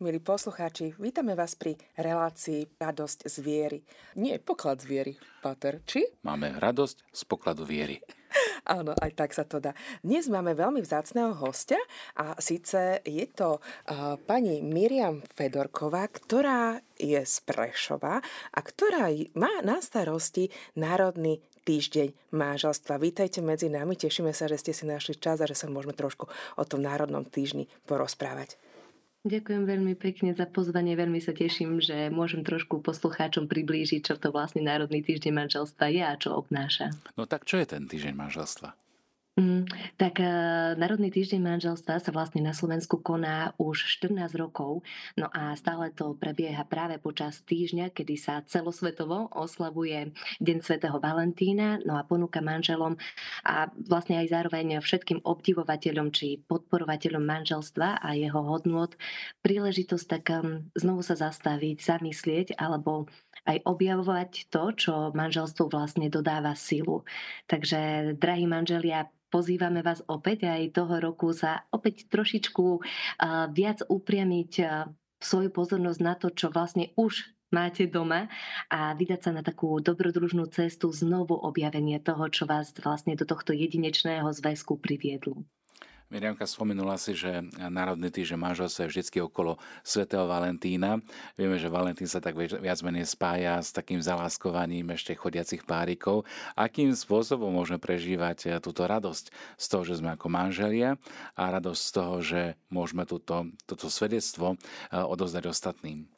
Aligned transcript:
Milí 0.00 0.16
poslucháči, 0.16 0.96
vítame 0.96 1.36
vás 1.36 1.52
pri 1.52 1.76
relácii 1.92 2.80
Radosť 2.80 3.28
z 3.28 3.36
viery. 3.44 3.78
Nie 4.16 4.40
poklad 4.40 4.80
z 4.80 4.88
viery, 4.88 5.12
Pater, 5.44 5.84
či? 5.84 6.00
Máme 6.24 6.56
radosť 6.56 7.04
z 7.12 7.22
pokladu 7.28 7.68
viery. 7.68 8.00
Áno, 8.80 8.96
aj 8.96 9.12
tak 9.12 9.36
sa 9.36 9.44
to 9.44 9.60
dá. 9.60 9.76
Dnes 10.00 10.32
máme 10.32 10.56
veľmi 10.56 10.80
vzácného 10.80 11.36
hostia 11.44 11.76
a 12.16 12.32
síce 12.40 13.04
je 13.04 13.28
to 13.28 13.60
uh, 13.60 14.16
pani 14.24 14.64
Miriam 14.64 15.20
Fedorková, 15.36 16.08
ktorá 16.08 16.80
je 16.96 17.20
z 17.20 17.36
Prešova 17.44 18.24
a 18.56 18.58
ktorá 18.64 19.12
má 19.36 19.60
na 19.60 19.84
starosti 19.84 20.48
Národný 20.80 21.44
týždeň 21.68 22.32
manželstva. 22.32 22.96
Vítajte 22.96 23.44
medzi 23.44 23.68
nami, 23.68 24.00
tešíme 24.00 24.32
sa, 24.32 24.48
že 24.48 24.64
ste 24.64 24.72
si 24.72 24.88
našli 24.88 25.20
čas 25.20 25.44
a 25.44 25.46
že 25.46 25.52
sa 25.52 25.68
môžeme 25.68 25.92
trošku 25.92 26.24
o 26.56 26.64
tom 26.64 26.80
Národnom 26.80 27.28
týždni 27.28 27.68
porozprávať. 27.84 28.56
Ďakujem 29.20 29.68
veľmi 29.68 29.94
pekne 30.00 30.32
za 30.32 30.48
pozvanie. 30.48 30.96
Veľmi 30.96 31.20
sa 31.20 31.36
teším, 31.36 31.76
že 31.76 32.08
môžem 32.08 32.40
trošku 32.40 32.80
poslucháčom 32.80 33.52
priblížiť, 33.52 34.00
čo 34.00 34.14
to 34.16 34.32
vlastne 34.32 34.64
Národný 34.64 35.04
týždeň 35.04 35.44
manželstva 35.44 35.92
je 35.92 36.00
a 36.00 36.16
čo 36.16 36.40
obnáša. 36.40 36.88
No 37.20 37.28
tak 37.28 37.44
čo 37.44 37.60
je 37.60 37.68
ten 37.68 37.84
týždeň 37.84 38.16
manželstva? 38.16 38.72
Mm, 39.38 39.62
tak 39.94 40.18
uh, 40.18 40.74
Národný 40.74 41.14
týždeň 41.14 41.38
manželstva 41.38 42.02
sa 42.02 42.10
vlastne 42.10 42.42
na 42.42 42.50
Slovensku 42.50 42.98
koná 42.98 43.54
už 43.62 43.86
14 44.02 44.26
rokov, 44.34 44.82
no 45.14 45.30
a 45.30 45.54
stále 45.54 45.94
to 45.94 46.18
prebieha 46.18 46.66
práve 46.66 46.98
počas 46.98 47.38
týždňa, 47.46 47.94
kedy 47.94 48.18
sa 48.18 48.42
celosvetovo 48.42 49.30
oslavuje 49.30 50.10
Deň 50.42 50.58
svätého 50.66 50.98
Valentína, 50.98 51.78
no 51.86 51.94
a 51.94 52.02
ponúka 52.02 52.42
manželom 52.42 52.98
a 53.46 53.70
vlastne 53.86 54.18
aj 54.18 54.34
zároveň 54.34 54.82
všetkým 54.82 55.22
obdivovateľom 55.22 56.10
či 56.10 56.42
podporovateľom 56.50 57.22
manželstva 57.22 58.02
a 58.02 58.08
jeho 58.18 58.42
hodnot 58.42 58.98
príležitosť 59.46 60.06
tak 60.10 60.24
um, 60.34 60.66
znovu 60.74 61.06
sa 61.06 61.14
zastaviť, 61.14 61.78
zamyslieť 61.78 62.58
alebo 62.58 63.06
aj 63.46 63.62
objavovať 63.64 64.52
to, 64.52 64.74
čo 64.74 64.92
manželstvu 65.14 65.70
vlastne 65.70 66.12
dodáva 66.12 66.52
silu. 66.52 67.06
Takže, 67.48 68.12
drahí 68.20 68.44
manželia, 68.44 69.08
pozývame 69.30 69.80
vás 69.80 70.02
opäť 70.10 70.50
aj 70.50 70.74
toho 70.74 70.98
roku 70.98 71.30
sa 71.30 71.64
opäť 71.70 72.10
trošičku 72.10 72.66
viac 73.54 73.78
upriamiť 73.86 74.52
svoju 75.20 75.48
pozornosť 75.54 76.00
na 76.02 76.14
to, 76.18 76.28
čo 76.34 76.50
vlastne 76.50 76.90
už 76.98 77.30
máte 77.50 77.86
doma 77.90 78.30
a 78.70 78.94
vydať 78.94 79.20
sa 79.20 79.30
na 79.34 79.42
takú 79.42 79.74
dobrodružnú 79.82 80.46
cestu 80.54 80.90
znovu 80.94 81.34
objavenie 81.34 81.98
toho, 81.98 82.30
čo 82.30 82.46
vás 82.46 82.70
vlastne 82.78 83.18
do 83.18 83.26
tohto 83.26 83.50
jedinečného 83.50 84.30
zväzku 84.30 84.78
priviedlo. 84.78 85.42
Miriamka, 86.10 86.42
spomenula 86.42 86.98
si, 86.98 87.14
že 87.14 87.38
Národný 87.54 88.10
týždeň 88.10 88.34
manželstva 88.34 88.82
je 88.82 88.90
vždy 88.90 89.30
okolo 89.30 89.62
svätého 89.86 90.26
Valentína. 90.26 90.98
Vieme, 91.38 91.54
že 91.54 91.70
Valentín 91.70 92.10
sa 92.10 92.18
tak 92.18 92.34
viac 92.34 92.82
menej 92.82 93.06
spája 93.06 93.62
s 93.62 93.70
takým 93.70 94.02
zaláskovaním 94.02 94.90
ešte 94.90 95.14
chodiacich 95.14 95.62
párikov. 95.62 96.26
Akým 96.58 96.90
spôsobom 96.90 97.54
môžeme 97.54 97.78
prežívať 97.78 98.38
eh, 98.50 98.50
túto 98.58 98.90
radosť 98.90 99.30
z 99.54 99.66
toho, 99.70 99.86
že 99.86 100.02
sme 100.02 100.18
ako 100.18 100.26
manželia 100.26 100.98
a 101.38 101.42
radosť 101.46 101.78
z 101.78 101.90
toho, 101.94 102.14
že 102.18 102.40
môžeme 102.74 103.06
túto, 103.06 103.46
toto 103.70 103.86
svedectvo 103.86 104.58
eh, 104.58 104.98
odozdať 104.98 105.46
ostatným? 105.46 106.10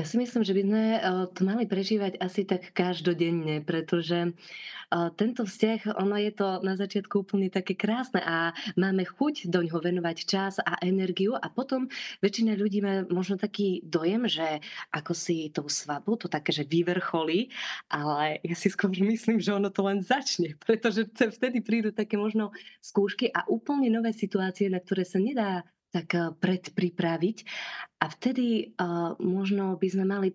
Ja 0.00 0.08
si 0.08 0.16
myslím, 0.16 0.40
že 0.40 0.56
by 0.56 0.62
sme 0.64 0.84
eh, 0.96 1.00
to 1.28 1.40
mali 1.44 1.68
prežívať 1.68 2.16
asi 2.24 2.48
tak 2.48 2.72
každodenne, 2.72 3.60
pretože 3.60 4.32
eh, 4.32 5.08
tento 5.12 5.44
vzťah, 5.44 6.00
ono 6.00 6.16
je 6.16 6.32
to 6.32 6.64
na 6.64 6.72
začiatku 6.72 7.20
úplne 7.20 7.52
také 7.52 7.76
krásne 7.76 8.24
a 8.24 8.56
máme 8.80 9.04
chuť 9.04 9.52
do 9.52 9.60
ňoho 9.60 9.84
venovať 9.84 10.16
čas 10.24 10.56
a 10.56 10.80
energiu 10.80 11.36
a 11.36 11.52
potom 11.52 11.92
väčšina 12.24 12.56
ľudí 12.56 12.80
má 12.80 13.04
možno 13.12 13.36
taký 13.36 13.84
dojem, 13.84 14.24
že 14.24 14.64
ako 14.88 15.12
si 15.12 15.52
tou 15.52 15.68
svadbu 15.68 16.16
to 16.16 16.32
také, 16.32 16.48
že 16.48 16.64
vyvrcholí, 16.64 17.52
ale 17.92 18.40
ja 18.40 18.56
si 18.56 18.72
skôr 18.72 18.88
myslím, 18.96 19.36
že 19.36 19.52
ono 19.52 19.68
to 19.68 19.84
len 19.84 20.00
začne, 20.00 20.56
pretože 20.64 21.12
vtedy 21.12 21.60
prídu 21.60 21.92
také 21.92 22.16
možno 22.16 22.56
skúšky 22.80 23.28
a 23.36 23.44
úplne 23.52 23.92
nové 23.92 24.16
situácie, 24.16 24.72
na 24.72 24.80
ktoré 24.80 25.04
sa 25.04 25.20
nedá 25.20 25.60
tak 25.90 26.08
eh, 26.14 26.30
predpripraviť. 26.30 27.36
A 28.00 28.08
vtedy 28.08 28.72
uh, 28.80 29.12
možno 29.20 29.76
by 29.76 29.88
sme 29.92 30.08
mali 30.08 30.32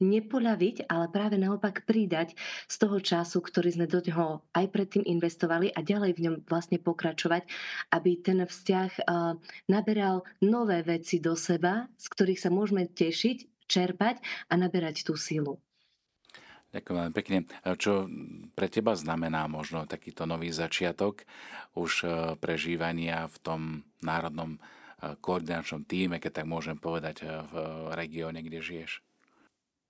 nepoľaviť, 0.00 0.88
ale 0.88 1.12
práve 1.12 1.36
naopak 1.36 1.84
pridať 1.84 2.32
z 2.70 2.76
toho 2.80 3.02
času, 3.02 3.42
ktorý 3.42 3.74
sme 3.74 3.90
do 3.90 4.00
neho 4.00 4.40
aj 4.56 4.70
predtým 4.72 5.04
investovali 5.04 5.68
a 5.74 5.82
ďalej 5.82 6.16
v 6.16 6.22
ňom 6.24 6.36
vlastne 6.48 6.80
pokračovať, 6.80 7.44
aby 7.92 8.10
ten 8.22 8.46
vzťah 8.46 8.90
uh, 9.02 9.36
naberal 9.68 10.22
nové 10.40 10.86
veci 10.86 11.18
do 11.18 11.36
seba, 11.36 11.90
z 11.98 12.06
ktorých 12.14 12.40
sa 12.40 12.48
môžeme 12.48 12.88
tešiť, 12.88 13.66
čerpať 13.66 14.22
a 14.48 14.54
naberať 14.54 15.04
tú 15.04 15.18
silu. 15.18 15.60
Ďakujem 16.70 16.96
veľmi 17.02 17.14
pekne. 17.18 17.38
Čo 17.82 18.06
pre 18.54 18.70
teba 18.70 18.94
znamená 18.94 19.50
možno 19.50 19.90
takýto 19.90 20.22
nový 20.22 20.54
začiatok 20.54 21.26
už 21.74 22.06
prežívania 22.38 23.26
v 23.26 23.36
tom 23.42 23.60
národnom 23.98 24.62
koordinačnom 25.00 25.88
týme, 25.88 26.20
keď 26.20 26.42
tak 26.42 26.46
môžem 26.46 26.76
povedať, 26.76 27.24
v 27.24 27.54
regióne, 27.96 28.44
kde 28.44 28.60
žiješ? 28.60 29.00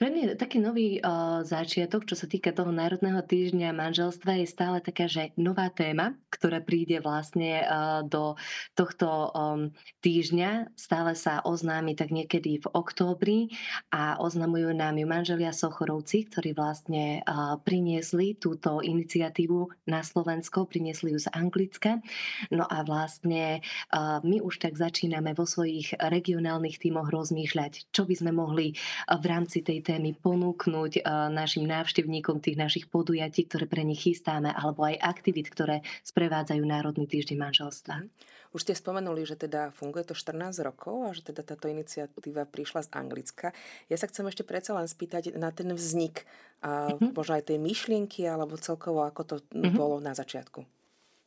Pre 0.00 0.08
mňa 0.08 0.40
taký 0.40 0.64
nový 0.64 0.96
uh, 0.96 1.44
začiatok, 1.44 2.08
čo 2.08 2.16
sa 2.16 2.24
týka 2.24 2.56
toho 2.56 2.72
Národného 2.72 3.20
týždňa 3.20 3.76
manželstva, 3.76 4.40
je 4.40 4.48
stále 4.48 4.80
taká, 4.80 5.04
že 5.04 5.36
nová 5.36 5.68
téma, 5.68 6.16
ktorá 6.32 6.64
príde 6.64 7.04
vlastne 7.04 7.60
uh, 7.60 8.00
do 8.00 8.32
tohto 8.72 9.28
um, 9.36 9.68
týždňa. 10.00 10.72
Stále 10.72 11.12
sa 11.12 11.44
oznámi 11.44 12.00
tak 12.00 12.16
niekedy 12.16 12.64
v 12.64 12.66
októbri 12.72 13.52
a 13.92 14.16
oznamujú 14.16 14.72
nám 14.72 14.96
ju 14.96 15.04
manželia 15.04 15.52
Sochorovci, 15.52 16.32
ktorí 16.32 16.56
vlastne 16.56 17.20
uh, 17.28 17.60
priniesli 17.60 18.40
túto 18.40 18.80
iniciatívu 18.80 19.84
na 19.84 20.00
Slovensko, 20.00 20.64
priniesli 20.64 21.12
ju 21.12 21.20
z 21.20 21.28
Anglicka. 21.28 22.00
No 22.48 22.64
a 22.64 22.88
vlastne 22.88 23.60
uh, 23.92 24.16
my 24.24 24.40
už 24.40 24.64
tak 24.64 24.80
začíname 24.80 25.36
vo 25.36 25.44
svojich 25.44 25.92
regionálnych 26.00 26.80
tímoch 26.80 27.12
rozmýšľať, 27.12 27.92
čo 27.92 28.08
by 28.08 28.14
sme 28.16 28.32
mohli 28.32 28.72
v 29.04 29.26
rámci 29.28 29.60
tej 29.60 29.89
témy 29.90 30.14
ponúknuť 30.14 30.92
eh, 30.98 31.04
našim 31.34 31.66
návštevníkom 31.66 32.38
tých 32.38 32.54
našich 32.54 32.86
podujatí, 32.86 33.50
ktoré 33.50 33.66
pre 33.66 33.82
nich 33.82 34.06
chystáme, 34.06 34.54
alebo 34.54 34.86
aj 34.86 35.02
aktivít, 35.02 35.50
ktoré 35.50 35.82
sprevádzajú 36.06 36.62
Národný 36.62 37.10
týždeň 37.10 37.36
manželstva. 37.50 38.06
Mhm. 38.06 38.38
Už 38.50 38.66
ste 38.66 38.74
spomenuli, 38.74 39.22
že 39.22 39.38
teda 39.38 39.70
funguje 39.70 40.10
to 40.10 40.14
14 40.14 40.58
rokov 40.66 41.06
a 41.06 41.14
že 41.14 41.22
teda 41.22 41.46
táto 41.46 41.70
iniciatíva 41.70 42.50
prišla 42.50 42.82
z 42.82 42.88
Anglicka. 42.98 43.54
Ja 43.86 43.94
sa 43.94 44.10
chcem 44.10 44.26
ešte 44.26 44.42
predsa 44.42 44.74
len 44.74 44.90
spýtať 44.90 45.38
na 45.38 45.54
ten 45.54 45.70
vznik 45.70 46.26
a 46.58 46.90
mm-hmm. 46.90 47.14
možno 47.14 47.38
aj 47.38 47.46
tej 47.46 47.62
myšlienky 47.62 48.26
alebo 48.26 48.58
celkovo 48.58 49.06
ako 49.06 49.22
to 49.22 49.36
mm-hmm. 49.54 49.78
bolo 49.78 50.02
na 50.02 50.18
začiatku. 50.18 50.66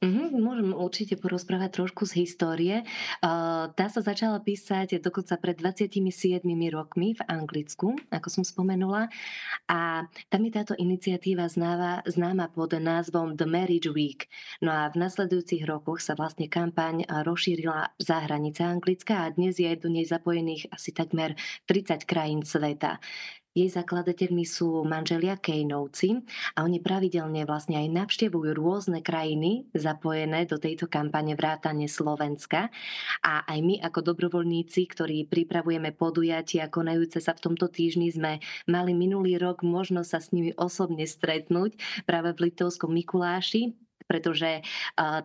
Mm-hmm, 0.03 0.35
môžem 0.35 0.69
určite 0.75 1.15
porozprávať 1.15 1.79
trošku 1.79 2.03
z 2.03 2.27
histórie. 2.27 2.83
Tá 3.71 3.85
sa 3.87 4.01
začala 4.03 4.43
písať 4.43 4.99
dokonca 4.99 5.39
pred 5.39 5.55
27 5.55 6.43
rokmi 6.75 7.15
v 7.15 7.21
Anglicku, 7.23 7.95
ako 8.11 8.27
som 8.27 8.43
spomenula. 8.43 9.07
A 9.71 10.03
tam 10.27 10.41
je 10.43 10.51
táto 10.51 10.75
iniciatíva 10.75 11.47
známa, 11.47 12.03
známa 12.03 12.51
pod 12.51 12.75
názvom 12.75 13.39
The 13.39 13.47
Marriage 13.47 13.87
Week. 13.95 14.27
No 14.59 14.75
a 14.75 14.91
v 14.91 14.99
nasledujúcich 14.99 15.63
rokoch 15.63 16.03
sa 16.03 16.19
vlastne 16.19 16.51
kampaň 16.51 17.07
rozšírila 17.07 17.95
za 17.95 18.27
hranice 18.27 18.67
Anglicka 18.67 19.23
a 19.23 19.31
dnes 19.31 19.55
je 19.55 19.71
do 19.79 19.87
nej 19.87 20.03
zapojených 20.03 20.67
asi 20.67 20.91
takmer 20.91 21.39
30 21.71 22.03
krajín 22.03 22.43
sveta. 22.43 22.99
Jej 23.53 23.69
zakladateľmi 23.77 24.49
sú 24.49 24.81
manželia 24.81 25.37
Kejnovci 25.37 26.25
a 26.57 26.65
oni 26.65 26.81
pravidelne 26.81 27.45
vlastne 27.45 27.77
aj 27.77 27.85
navštevujú 27.93 28.49
rôzne 28.57 29.05
krajiny 29.05 29.69
zapojené 29.77 30.49
do 30.49 30.57
tejto 30.57 30.89
kampane 30.89 31.37
vrátane 31.37 31.85
Slovenska. 31.85 32.73
A 33.21 33.45
aj 33.45 33.59
my 33.61 33.75
ako 33.85 34.09
dobrovoľníci, 34.09 34.89
ktorí 34.89 35.29
pripravujeme 35.29 35.93
podujatia 35.93 36.65
konajúce 36.65 37.21
sa 37.21 37.37
v 37.37 37.45
tomto 37.45 37.69
týždni, 37.69 38.09
sme 38.09 38.41
mali 38.65 38.97
minulý 38.97 39.37
rok 39.37 39.61
možnosť 39.61 40.09
sa 40.09 40.17
s 40.17 40.33
nimi 40.33 40.49
osobne 40.57 41.05
stretnúť 41.05 41.77
práve 42.09 42.33
v 42.33 42.49
Litovskom 42.49 42.89
Mikuláši 42.89 43.82
pretože 44.05 44.61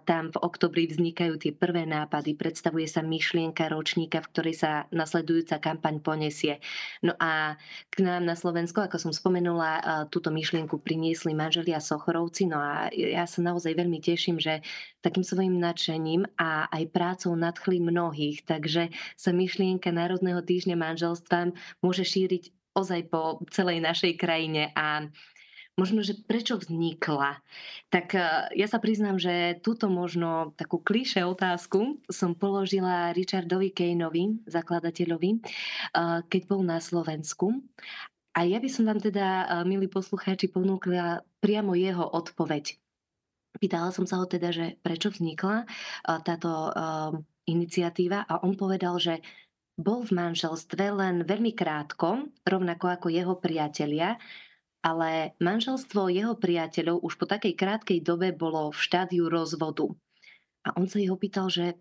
tam 0.05 0.31
v 0.31 0.39
oktobri 0.43 0.89
vznikajú 0.89 1.39
tie 1.39 1.53
prvé 1.53 1.85
nápady, 1.85 2.35
predstavuje 2.39 2.87
sa 2.87 3.05
myšlienka 3.05 3.69
ročníka, 3.69 4.23
v 4.23 4.31
ktorej 4.35 4.55
sa 4.59 4.71
nasledujúca 4.95 5.61
kampaň 5.61 6.01
ponesie. 6.03 6.61
No 7.03 7.15
a 7.19 7.59
k 7.91 8.05
nám 8.07 8.25
na 8.25 8.39
Slovensku, 8.39 8.81
ako 8.81 8.97
som 8.99 9.13
spomenula, 9.15 10.07
túto 10.09 10.31
myšlienku 10.31 10.81
priniesli 10.81 11.35
manželia 11.35 11.83
Sochorovci, 11.83 12.51
no 12.51 12.59
a 12.61 12.89
ja 12.93 13.27
sa 13.29 13.41
naozaj 13.45 13.75
veľmi 13.75 13.99
teším, 13.99 14.39
že 14.39 14.61
takým 14.99 15.23
svojim 15.23 15.57
nadšením 15.63 16.27
a 16.39 16.67
aj 16.69 16.85
prácou 16.91 17.37
nadchli 17.39 17.79
mnohých, 17.79 18.43
takže 18.45 18.91
sa 19.15 19.31
myšlienka 19.31 19.95
Národného 19.95 20.43
týždňa 20.43 20.77
manželstva 20.79 21.55
môže 21.85 22.03
šíriť 22.03 22.51
ozaj 22.75 23.11
po 23.11 23.43
celej 23.51 23.83
našej 23.83 24.15
krajine. 24.19 24.71
A 24.75 25.07
možno, 25.79 26.03
že 26.03 26.19
prečo 26.19 26.59
vznikla. 26.59 27.39
Tak 27.89 28.07
e, 28.19 28.21
ja 28.59 28.67
sa 28.67 28.83
priznám, 28.83 29.23
že 29.23 29.63
túto 29.63 29.87
možno 29.87 30.53
takú 30.59 30.83
kliše 30.83 31.23
otázku 31.23 32.03
som 32.11 32.35
položila 32.35 33.15
Richardovi 33.15 33.71
Kaneovi, 33.71 34.43
zakladateľovi, 34.51 35.31
e, 35.33 35.41
keď 36.27 36.41
bol 36.51 36.67
na 36.67 36.83
Slovensku. 36.83 37.63
A 38.35 38.43
ja 38.45 38.59
by 38.59 38.69
som 38.69 38.91
vám 38.91 38.99
teda, 38.99 39.47
e, 39.63 39.71
milí 39.71 39.87
poslucháči, 39.87 40.51
ponúkla 40.51 41.23
priamo 41.39 41.79
jeho 41.79 42.03
odpoveď. 42.03 42.75
Pýtala 43.63 43.95
som 43.95 44.05
sa 44.05 44.19
ho 44.19 44.27
teda, 44.27 44.53
že 44.53 44.77
prečo 44.85 45.11
vznikla 45.11 45.67
táto 46.23 46.71
iniciatíva 47.49 48.23
a 48.23 48.45
on 48.47 48.55
povedal, 48.55 49.01
že 49.03 49.19
bol 49.75 50.05
v 50.05 50.15
manželstve 50.15 50.85
len 50.95 51.27
veľmi 51.27 51.57
krátko, 51.59 52.29
rovnako 52.45 52.87
ako 52.99 53.07
jeho 53.09 53.35
priatelia, 53.41 54.21
ale 54.83 55.35
manželstvo 55.43 56.11
jeho 56.11 56.39
priateľov 56.39 57.03
už 57.03 57.19
po 57.19 57.27
takej 57.27 57.55
krátkej 57.59 57.99
dobe 58.03 58.31
bolo 58.31 58.71
v 58.71 58.79
štádiu 58.79 59.27
rozvodu. 59.27 59.91
A 60.67 60.75
on 60.79 60.87
sa 60.87 61.03
ich 61.03 61.11
opýtal, 61.11 61.51
že, 61.51 61.75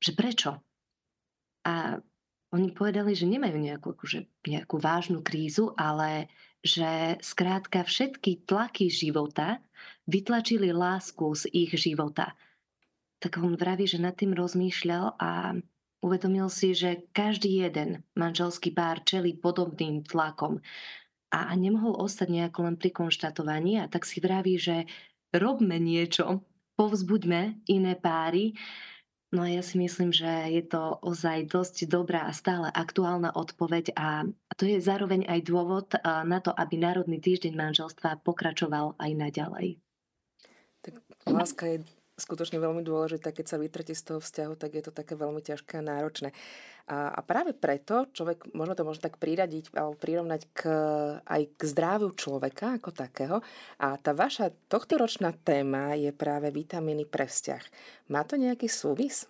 že 0.00 0.16
prečo? 0.16 0.56
A 1.68 2.00
oni 2.48 2.72
povedali, 2.72 3.12
že 3.12 3.28
nemajú 3.28 3.60
nejakú, 3.60 3.92
akože, 3.92 4.48
nejakú 4.48 4.80
vážnu 4.80 5.20
krízu, 5.20 5.76
ale 5.76 6.32
že 6.64 7.20
skrátka 7.20 7.84
všetky 7.84 8.48
tlaky 8.48 8.88
života 8.88 9.60
vytlačili 10.08 10.72
lásku 10.72 11.28
z 11.36 11.44
ich 11.52 11.72
života. 11.76 12.32
Tak 13.20 13.36
on 13.42 13.58
vraví, 13.58 13.84
že 13.84 14.00
nad 14.00 14.16
tým 14.16 14.32
rozmýšľal 14.32 15.20
a 15.20 15.60
uvedomil 16.00 16.48
si, 16.48 16.72
že 16.72 17.04
každý 17.12 17.68
jeden 17.68 18.06
manželský 18.16 18.72
pár 18.72 19.02
čeli 19.04 19.36
podobným 19.36 20.06
tlakom 20.06 20.62
a 21.28 21.52
nemohol 21.52 21.96
ostať 22.00 22.28
nejako 22.32 22.58
len 22.68 22.76
pri 22.80 22.90
konštatovaní 22.92 23.80
a 23.80 23.90
tak 23.90 24.08
si 24.08 24.20
vraví, 24.20 24.56
že 24.56 24.88
robme 25.32 25.76
niečo, 25.76 26.40
povzbuďme 26.80 27.68
iné 27.68 27.92
páry. 28.00 28.56
No 29.28 29.44
a 29.44 29.52
ja 29.52 29.60
si 29.60 29.76
myslím, 29.76 30.08
že 30.08 30.24
je 30.48 30.64
to 30.64 30.96
ozaj 31.04 31.52
dosť 31.52 31.84
dobrá 31.84 32.24
a 32.24 32.32
stále 32.32 32.72
aktuálna 32.72 33.36
odpoveď 33.36 33.92
a 33.92 34.24
to 34.56 34.64
je 34.64 34.80
zároveň 34.80 35.28
aj 35.28 35.40
dôvod 35.44 35.92
na 36.04 36.40
to, 36.40 36.48
aby 36.48 36.80
Národný 36.80 37.20
týždeň 37.20 37.52
manželstva 37.52 38.24
pokračoval 38.24 38.96
aj 38.96 39.10
naďalej. 39.12 39.76
Tak 40.80 40.94
láska 41.28 41.76
je 41.76 41.78
skutočne 42.18 42.58
veľmi 42.58 42.82
dôležité, 42.82 43.30
keď 43.30 43.46
sa 43.46 43.62
vytratí 43.62 43.94
z 43.94 44.04
toho 44.12 44.20
vzťahu, 44.20 44.54
tak 44.58 44.74
je 44.74 44.82
to 44.82 44.92
také 44.92 45.14
veľmi 45.14 45.38
ťažké 45.38 45.78
a 45.78 45.86
náročné. 45.86 46.34
A, 46.88 47.12
a 47.14 47.20
práve 47.20 47.52
preto 47.54 48.08
človek, 48.10 48.50
možno 48.56 48.74
to 48.74 48.82
možno 48.82 49.06
tak 49.06 49.20
priradiť 49.22 49.70
alebo 49.76 49.94
prirovnať 49.94 50.42
k, 50.50 50.60
aj 51.22 51.42
k 51.54 51.60
zdraviu 51.62 52.10
človeka 52.16 52.80
ako 52.80 52.90
takého. 52.90 53.36
A 53.78 53.94
tá 54.00 54.16
vaša 54.16 54.50
tohtoročná 54.72 55.36
téma 55.46 55.94
je 55.94 56.10
práve 56.10 56.50
vitamíny 56.50 57.06
pre 57.06 57.28
vzťah. 57.28 57.62
Má 58.10 58.24
to 58.24 58.40
nejaký 58.40 58.66
súvis? 58.66 59.28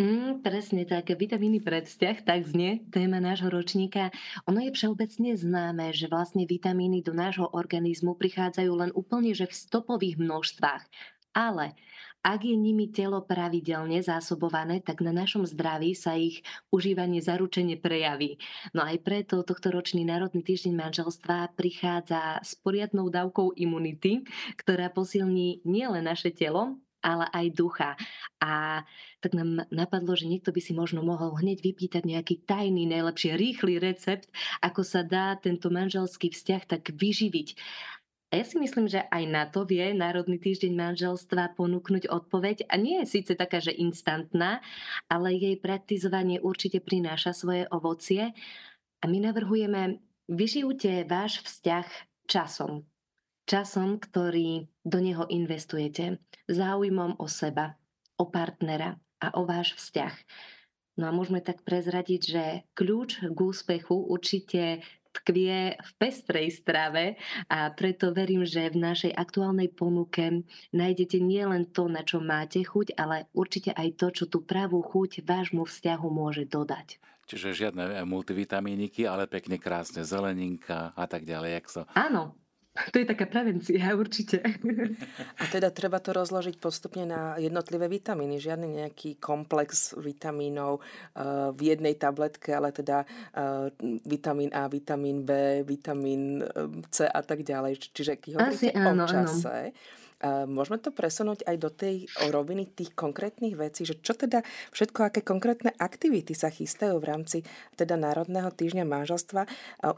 Mm, 0.00 0.40
presne 0.40 0.88
tak, 0.88 1.12
vitamíny 1.12 1.60
pre 1.60 1.84
vzťah, 1.84 2.24
tak 2.24 2.48
znie 2.48 2.80
téma 2.88 3.20
nášho 3.20 3.52
ročníka. 3.52 4.08
Ono 4.48 4.56
je 4.64 4.72
všeobecne 4.72 5.36
známe, 5.36 5.92
že 5.92 6.08
vlastne 6.08 6.48
vitamíny 6.48 7.04
do 7.04 7.12
nášho 7.12 7.52
organizmu 7.52 8.16
prichádzajú 8.16 8.72
len 8.72 8.90
úplne 8.96 9.36
že 9.36 9.44
v 9.44 9.52
stopových 9.52 10.16
množstvách. 10.16 10.88
Ale 11.32 11.74
ak 12.22 12.46
je 12.46 12.54
nimi 12.54 12.86
telo 12.94 13.18
pravidelne 13.26 13.98
zásobované, 13.98 14.78
tak 14.78 15.02
na 15.02 15.10
našom 15.10 15.42
zdraví 15.42 15.90
sa 15.98 16.14
ich 16.14 16.46
užívanie 16.70 17.18
zaručene 17.18 17.74
prejaví. 17.82 18.38
No 18.70 18.86
aj 18.86 19.02
preto 19.02 19.42
tohto 19.42 19.74
ročný 19.74 20.06
Národný 20.06 20.46
týždeň 20.46 20.70
manželstva 20.78 21.50
prichádza 21.58 22.38
s 22.38 22.54
poriadnou 22.62 23.10
dávkou 23.10 23.58
imunity, 23.58 24.22
ktorá 24.54 24.86
posilní 24.94 25.66
nielen 25.66 26.06
naše 26.06 26.30
telo, 26.30 26.78
ale 27.02 27.26
aj 27.34 27.46
ducha. 27.58 27.98
A 28.38 28.86
tak 29.18 29.34
nám 29.34 29.66
napadlo, 29.74 30.14
že 30.14 30.30
niekto 30.30 30.54
by 30.54 30.62
si 30.62 30.78
možno 30.78 31.02
mohol 31.02 31.34
hneď 31.34 31.58
vypýtať 31.58 32.06
nejaký 32.06 32.46
tajný, 32.46 32.86
najlepšie 32.86 33.34
rýchly 33.34 33.82
recept, 33.82 34.30
ako 34.62 34.86
sa 34.86 35.02
dá 35.02 35.34
tento 35.42 35.74
manželský 35.74 36.30
vzťah 36.30 36.62
tak 36.70 36.94
vyživiť. 36.94 37.58
A 38.32 38.40
ja 38.40 38.48
si 38.48 38.56
myslím, 38.56 38.88
že 38.88 39.04
aj 39.12 39.24
na 39.28 39.44
to 39.44 39.68
vie 39.68 39.92
Národný 39.92 40.40
týždeň 40.40 40.72
manželstva 40.72 41.52
ponúknuť 41.52 42.08
odpoveď 42.08 42.64
a 42.64 42.80
nie 42.80 43.04
je 43.04 43.20
síce 43.20 43.36
taká, 43.36 43.60
že 43.60 43.76
instantná, 43.76 44.64
ale 45.04 45.36
jej 45.36 45.60
praktizovanie 45.60 46.40
určite 46.40 46.80
prináša 46.80 47.36
svoje 47.36 47.68
ovocie 47.68 48.32
a 48.98 49.04
my 49.04 49.28
navrhujeme, 49.28 50.00
vyžijte 50.32 51.04
váš 51.04 51.44
vzťah 51.44 51.86
časom. 52.24 52.88
Časom, 53.44 54.00
ktorý 54.00 54.64
do 54.80 54.98
neho 55.04 55.28
investujete, 55.28 56.16
záujmom 56.48 57.20
o 57.20 57.28
seba, 57.28 57.76
o 58.16 58.32
partnera 58.32 58.96
a 59.20 59.36
o 59.36 59.44
váš 59.44 59.76
vzťah. 59.76 60.14
No 60.96 61.04
a 61.04 61.12
môžeme 61.12 61.44
tak 61.44 61.68
prezradiť, 61.68 62.22
že 62.24 62.44
kľúč 62.72 63.28
k 63.28 63.38
úspechu 63.44 64.08
určite 64.08 64.80
tkvie 65.12 65.76
v 65.76 65.90
pestrej 66.00 66.48
strave 66.52 67.20
a 67.52 67.68
preto 67.72 68.10
verím, 68.16 68.48
že 68.48 68.72
v 68.72 68.80
našej 68.80 69.12
aktuálnej 69.12 69.68
ponuke 69.68 70.44
nájdete 70.72 71.20
nielen 71.20 71.68
to, 71.70 71.86
na 71.86 72.00
čo 72.02 72.18
máte 72.18 72.64
chuť, 72.64 72.96
ale 72.96 73.28
určite 73.36 73.76
aj 73.76 73.88
to, 74.00 74.06
čo 74.10 74.24
tú 74.26 74.40
pravú 74.40 74.80
chuť 74.80 75.22
vášmu 75.22 75.68
vzťahu 75.68 76.06
môže 76.08 76.48
dodať. 76.48 76.98
Čiže 77.22 77.70
žiadne 77.70 78.02
multivitamíniky, 78.04 79.06
ale 79.06 79.30
pekne 79.30 79.56
krásne 79.56 80.02
zeleninka 80.02 80.92
a 80.92 81.04
tak 81.06 81.22
ďalej. 81.22 81.50
Jak 81.62 81.66
so... 81.70 81.82
Áno, 81.94 82.34
to 82.72 83.04
je 83.04 83.06
taká 83.06 83.28
prevencia, 83.28 83.92
určite. 83.92 84.40
A 85.40 85.44
teda 85.52 85.68
treba 85.68 86.00
to 86.00 86.16
rozložiť 86.16 86.56
postupne 86.56 87.04
na 87.04 87.36
jednotlivé 87.36 87.84
vitamíny. 87.84 88.40
Žiadny 88.40 88.68
nejaký 88.80 89.20
komplex 89.20 89.92
vitamínov 90.00 90.80
uh, 90.80 91.52
v 91.52 91.76
jednej 91.76 92.00
tabletke, 92.00 92.56
ale 92.56 92.72
teda 92.72 93.04
uh, 93.04 93.68
vitamín 94.08 94.48
A, 94.56 94.72
vitamín 94.72 95.20
B, 95.28 95.60
vitamín 95.68 96.40
eh, 96.40 96.48
C 96.88 97.04
a 97.04 97.20
tak 97.20 97.44
ďalej. 97.44 97.92
Čiže 97.92 98.16
keď 98.16 98.30
hovoríte 98.40 98.68
áno, 98.72 99.04
o 99.04 99.08
čase, 99.08 99.76
áno 99.76 100.00
Môžeme 100.46 100.78
to 100.78 100.94
presunúť 100.94 101.42
aj 101.50 101.56
do 101.58 101.66
tej 101.66 102.06
roviny 102.30 102.70
tých 102.70 102.94
konkrétnych 102.94 103.58
vecí, 103.58 103.82
že 103.82 103.98
čo 103.98 104.14
teda 104.14 104.46
všetko, 104.70 105.10
aké 105.10 105.20
konkrétne 105.26 105.74
aktivity 105.74 106.30
sa 106.30 106.46
chystajú 106.46 107.02
v 107.02 107.08
rámci 107.10 107.38
teda 107.74 107.98
Národného 107.98 108.54
týždňa 108.54 108.86
manželstva 108.86 109.42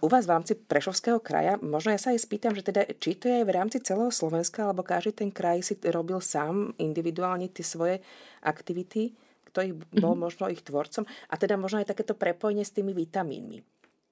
u 0.00 0.06
vás 0.08 0.24
v 0.24 0.32
rámci 0.32 0.52
Prešovského 0.56 1.20
kraja. 1.20 1.60
Možno 1.60 1.92
ja 1.92 2.00
sa 2.00 2.16
aj 2.16 2.24
spýtam, 2.24 2.56
že 2.56 2.64
teda, 2.64 2.88
či 2.96 3.20
to 3.20 3.28
je 3.28 3.44
v 3.44 3.52
rámci 3.52 3.84
celého 3.84 4.08
Slovenska, 4.08 4.64
alebo 4.64 4.80
každý 4.80 5.12
ten 5.12 5.28
kraj 5.28 5.60
si 5.60 5.76
robil 5.92 6.24
sám 6.24 6.72
individuálne 6.80 7.52
tie 7.52 7.60
svoje 7.60 8.00
aktivity, 8.40 9.12
kto 9.52 9.58
ich 9.60 9.74
bol 9.76 10.16
mm-hmm. 10.16 10.24
možno 10.24 10.48
ich 10.48 10.64
tvorcom 10.64 11.04
a 11.04 11.34
teda 11.36 11.60
možno 11.60 11.84
aj 11.84 11.92
takéto 11.92 12.16
prepojenie 12.16 12.64
s 12.64 12.72
tými 12.72 12.96
vitamínmi. 12.96 13.60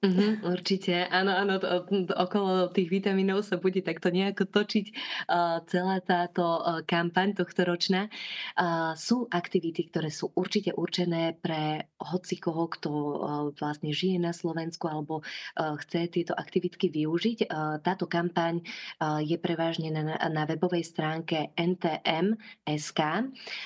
Mm-hmm, 0.03 0.43
určite, 0.43 1.07
áno, 1.07 1.31
áno, 1.31 1.63
to, 1.63 1.87
okolo 2.11 2.67
tých 2.75 2.91
vitamínov 2.91 3.39
sa 3.39 3.55
bude 3.55 3.79
takto 3.79 4.11
nejako 4.11 4.51
točiť 4.51 4.85
uh, 4.91 5.63
celá 5.63 6.03
táto 6.03 6.43
uh, 6.43 6.83
kampaň 6.83 7.31
tohto 7.31 7.63
ročná. 7.63 8.11
Uh, 8.59 8.91
sú 8.99 9.31
aktivity, 9.31 9.87
ktoré 9.87 10.11
sú 10.11 10.35
určite 10.35 10.75
určené 10.75 11.39
pre 11.39 11.87
hoci 12.03 12.35
koho, 12.35 12.67
kto 12.67 12.91
uh, 12.91 13.15
vlastne 13.55 13.95
žije 13.95 14.19
na 14.19 14.35
Slovensku 14.35 14.91
alebo 14.91 15.23
uh, 15.23 15.79
chce 15.79 16.11
tieto 16.11 16.35
aktivitky 16.35 16.91
využiť. 16.91 17.47
Uh, 17.47 17.79
táto 17.79 18.03
kampaň 18.03 18.59
uh, 18.59 19.23
je 19.23 19.39
prevažne 19.39 19.87
na, 19.87 20.19
na 20.19 20.43
webovej 20.43 20.83
stránke 20.83 21.55
NTM.sk. 21.55 22.99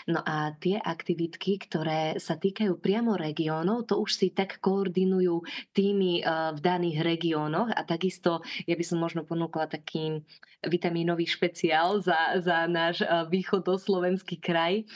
No 0.06 0.22
a 0.22 0.54
tie 0.62 0.78
aktivitky, 0.78 1.66
ktoré 1.66 2.22
sa 2.22 2.38
týkajú 2.38 2.78
priamo 2.78 3.18
regiónov, 3.18 3.90
to 3.90 3.98
už 3.98 4.14
si 4.14 4.30
tak 4.30 4.62
koordinujú 4.62 5.42
tými 5.74 6.27
v 6.28 6.60
daných 6.60 7.00
regiónoch 7.00 7.72
a 7.72 7.82
takisto 7.88 8.44
ja 8.68 8.76
by 8.76 8.84
som 8.84 9.00
možno 9.00 9.24
ponúkla 9.24 9.72
taký 9.72 10.20
vitamínový 10.66 11.30
špeciál 11.30 12.02
za, 12.02 12.42
za 12.42 12.66
náš 12.66 13.06
východoslovenský 13.30 14.42
kraj, 14.42 14.90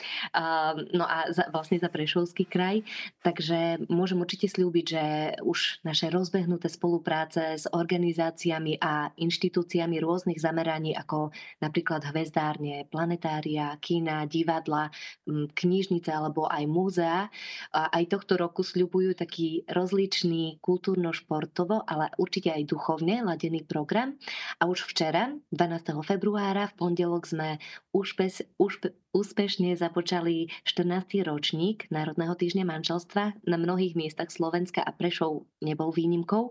no 0.90 1.06
a 1.06 1.30
za, 1.30 1.46
vlastne 1.54 1.78
za 1.78 1.86
Prešovský 1.86 2.50
kraj. 2.50 2.82
Takže 3.22 3.86
môžem 3.86 4.18
určite 4.18 4.50
slúbiť, 4.50 4.84
že 4.84 5.04
už 5.46 5.86
naše 5.86 6.10
rozbehnuté 6.10 6.66
spolupráce 6.66 7.62
s 7.62 7.70
organizáciami 7.70 8.82
a 8.82 9.14
inštitúciami 9.14 10.02
rôznych 10.02 10.42
zameraní, 10.42 10.98
ako 10.98 11.30
napríklad 11.62 12.10
hvezdárne, 12.10 12.90
planetária, 12.90 13.78
kína, 13.78 14.26
divadla, 14.26 14.90
knižnice 15.30 16.10
alebo 16.10 16.50
aj 16.50 16.64
múzea, 16.66 17.30
aj 17.70 18.04
tohto 18.10 18.34
roku 18.34 18.66
sľubujú 18.66 19.14
taký 19.14 19.62
rozličný 19.70 20.58
kultúrno 20.58 21.14
športovo, 21.22 21.86
ale 21.86 22.10
určite 22.18 22.50
aj 22.50 22.66
duchovne 22.66 23.22
ladený 23.22 23.62
program. 23.62 24.18
A 24.58 24.66
už 24.66 24.90
včera, 24.90 25.30
12. 25.54 26.02
februára, 26.02 26.66
v 26.74 26.76
pondelok 26.76 27.30
sme 27.30 27.62
úspeš, 27.94 28.42
úspe, 28.58 28.90
úspešne 29.12 29.76
započali 29.76 30.48
14. 30.64 31.22
ročník 31.28 31.86
Národného 31.92 32.32
týždňa 32.32 32.64
manželstva. 32.64 33.44
Na 33.44 33.56
mnohých 33.60 33.94
miestach 33.94 34.32
Slovenska 34.32 34.80
a 34.80 34.90
Prešov 34.90 35.46
nebol 35.60 35.92
výnimkou. 35.92 36.50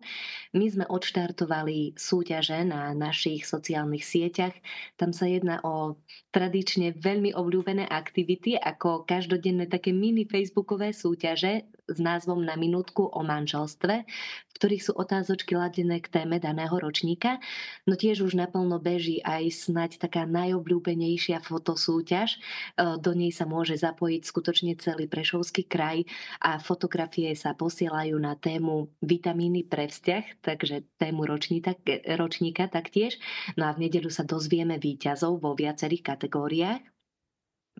My 0.54 0.66
sme 0.70 0.86
odštartovali 0.86 1.98
súťaže 1.98 2.62
na 2.64 2.94
našich 2.94 3.50
sociálnych 3.50 4.06
sieťach. 4.06 4.54
Tam 4.96 5.12
sa 5.12 5.26
jedná 5.26 5.60
o 5.66 5.98
tradične 6.32 6.96
veľmi 6.96 7.36
obľúbené 7.36 7.86
aktivity, 7.92 8.56
ako 8.56 9.04
každodenné 9.04 9.68
také 9.68 9.92
mini 9.92 10.24
facebookové 10.24 10.96
súťaže 10.96 11.68
s 11.92 12.00
názvom 12.00 12.40
Na 12.42 12.56
minútku 12.56 13.04
o 13.12 13.22
manželstve, 13.22 14.08
v 14.08 14.54
ktorých 14.56 14.84
sú 14.86 14.92
otázočky 14.96 15.60
ladené 15.60 16.00
k 16.00 16.08
téme 16.08 16.40
daného 16.40 16.72
ročníka. 16.72 17.42
No 17.84 18.00
tiež 18.00 18.24
už 18.24 18.40
naplno 18.40 18.80
beží 18.80 19.20
aj 19.26 19.68
snať 19.68 19.92
taká 20.00 20.24
najobľúbenejšia 20.24 21.44
fotosúťaž. 21.44 22.38
E, 22.38 22.40
do 23.02 23.12
nej 23.12 23.34
sa 23.36 23.44
môže 23.44 23.76
zapojiť 23.76 24.22
skutočne 24.24 24.74
celý 24.80 25.12
Prešovský 25.12 25.68
kraj 25.68 26.08
a 26.40 26.62
fotografie 26.62 27.34
sa 27.36 27.58
posielajú 27.58 28.16
na 28.22 28.38
tému 28.38 28.88
vitamíny 29.04 29.68
pre 29.68 29.90
vzťah, 29.90 30.46
takže 30.46 30.88
tému 31.02 31.28
ročníka, 31.28 31.76
ročníka 32.16 32.70
taktiež. 32.72 33.18
No 33.58 33.68
a 33.68 33.76
v 33.76 33.90
nedeľu 33.90 34.14
sa 34.14 34.24
dozvieme 34.24 34.78
výťazov 34.78 35.42
vo 35.42 35.58
viacerých 35.58 36.16
kategóriách 36.16 36.21
kategóriách 36.22 36.91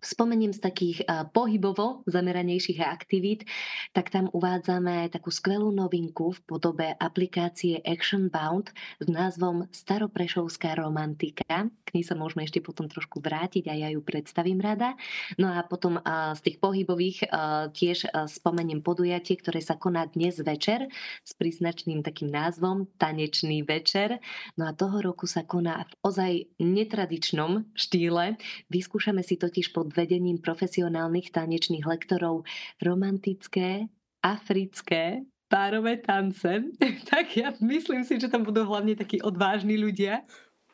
Spomeniem 0.00 0.56
z 0.56 0.60
takých 0.62 0.98
pohybovo 1.36 2.06
zameranejších 2.08 2.80
aktivít, 2.80 3.44
tak 3.92 4.10
tam 4.10 4.32
uvádzame 4.32 5.12
takú 5.12 5.28
skvelú 5.28 5.70
novinku 5.70 6.32
v 6.32 6.40
podobe 6.42 6.88
aplikácie 6.96 7.78
Action 7.84 8.32
Bound 8.32 8.72
s 8.98 9.06
názvom 9.06 9.68
Staroprešovská 9.70 10.74
romantika. 10.80 11.70
K 11.70 11.88
nej 11.94 12.02
sa 12.02 12.18
môžeme 12.18 12.42
ešte 12.42 12.58
potom 12.58 12.90
trošku 12.90 13.22
vrátiť 13.22 13.70
a 13.70 13.78
ja 13.78 13.88
ju 13.94 14.02
predstavím 14.02 14.58
rada. 14.58 14.98
No 15.38 15.52
a 15.52 15.62
potom 15.62 16.00
z 16.34 16.40
tých 16.40 16.58
pohybových 16.58 17.28
tiež 17.76 18.10
spomeniem 18.26 18.82
podujatie, 18.82 19.38
ktoré 19.38 19.62
sa 19.62 19.78
koná 19.78 20.08
dnes 20.10 20.40
večer 20.40 20.90
s 21.22 21.30
príznačným 21.36 22.02
takým 22.02 22.32
názvom 22.32 22.90
Tanečný 22.98 23.62
večer. 23.62 24.18
No 24.58 24.66
a 24.66 24.74
toho 24.74 24.98
roku 24.98 25.30
sa 25.30 25.46
koná 25.46 25.86
v 25.86 25.94
ozaj 26.02 26.32
netradičnom 26.58 27.70
štýle. 27.76 28.34
Vyskúšame 28.66 29.22
si 29.22 29.38
totiž 29.38 29.70
pod 29.82 29.98
vedením 29.98 30.38
profesionálnych 30.38 31.34
tanečných 31.34 31.82
lektorov 31.82 32.46
romantické, 32.78 33.90
africké, 34.22 35.26
párové 35.50 35.98
tance, 35.98 36.70
tak 37.10 37.34
ja 37.34 37.50
myslím 37.58 38.06
si, 38.06 38.22
že 38.22 38.30
tam 38.30 38.46
budú 38.46 38.62
hlavne 38.62 38.94
takí 38.94 39.18
odvážni 39.18 39.74
ľudia. 39.74 40.22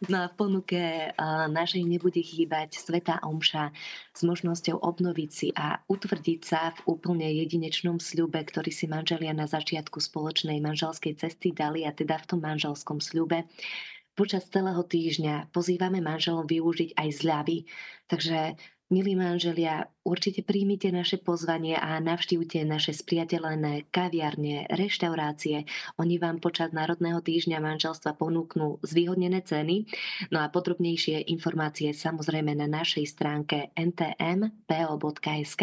No 0.06 0.22
a 0.22 0.30
v 0.30 0.38
ponuke 0.38 1.10
našej 1.50 1.82
nebude 1.82 2.22
chýbať 2.22 2.78
Sveta 2.78 3.18
Omša 3.18 3.74
s 4.14 4.20
možnosťou 4.22 4.78
obnoviť 4.78 5.30
si 5.34 5.50
a 5.58 5.82
utvrdiť 5.90 6.40
sa 6.46 6.70
v 6.70 6.94
úplne 6.94 7.26
jedinečnom 7.26 7.98
sľube, 7.98 8.38
ktorý 8.38 8.70
si 8.70 8.86
manželia 8.86 9.34
na 9.34 9.50
začiatku 9.50 9.98
spoločnej 9.98 10.62
manželskej 10.62 11.18
cesty 11.18 11.50
dali 11.50 11.82
a 11.82 11.90
teda 11.90 12.14
v 12.14 12.28
tom 12.30 12.38
manželskom 12.46 13.02
sľube. 13.02 13.50
Počas 14.14 14.46
celého 14.46 14.86
týždňa 14.86 15.50
pozývame 15.50 15.98
manželov 15.98 16.46
využiť 16.46 16.94
aj 16.94 17.08
zľavy. 17.18 17.58
Takže 18.06 18.54
Milí 18.88 19.12
manželia, 19.12 19.84
určite 20.00 20.40
príjmite 20.40 20.88
naše 20.88 21.20
pozvanie 21.20 21.76
a 21.76 22.00
navštívte 22.00 22.64
naše 22.64 22.96
spriateľené 22.96 23.92
kaviarne, 23.92 24.64
reštaurácie. 24.72 25.68
Oni 26.00 26.16
vám 26.16 26.40
počas 26.40 26.72
Národného 26.72 27.20
týždňa 27.20 27.60
manželstva 27.60 28.16
ponúknú 28.16 28.80
zvýhodnené 28.80 29.44
ceny. 29.44 29.84
No 30.32 30.40
a 30.40 30.48
podrobnejšie 30.48 31.20
informácie 31.28 31.92
samozrejme 31.92 32.56
na 32.56 32.64
našej 32.64 33.04
stránke 33.12 33.76
ntmpo.sk 33.76 35.62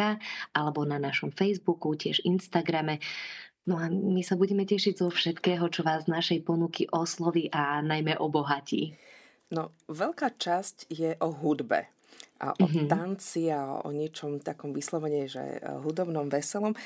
alebo 0.54 0.86
na 0.86 1.02
našom 1.02 1.34
Facebooku, 1.34 1.98
tiež 1.98 2.22
Instagrame. 2.30 3.02
No 3.66 3.82
a 3.82 3.90
my 3.90 4.22
sa 4.22 4.38
budeme 4.38 4.70
tešiť 4.70 5.02
zo 5.02 5.10
všetkého, 5.10 5.66
čo 5.74 5.82
vás 5.82 6.06
z 6.06 6.14
našej 6.14 6.46
ponuky 6.46 6.86
osloví 6.94 7.50
a 7.50 7.82
najmä 7.82 8.22
obohatí. 8.22 8.94
No, 9.50 9.74
veľká 9.90 10.38
časť 10.38 10.94
je 10.94 11.18
o 11.18 11.34
hudbe 11.34 11.95
a 12.40 12.52
o 12.52 12.68
mm-hmm. 12.68 12.88
tanci 12.92 13.48
a 13.48 13.80
o 13.80 13.90
niečom 13.96 14.44
takom 14.44 14.76
vyslovene, 14.76 15.28
že 15.32 15.40
e, 15.40 15.60
hudobnom, 15.80 16.28
veselom. 16.28 16.76
E, 16.76 16.80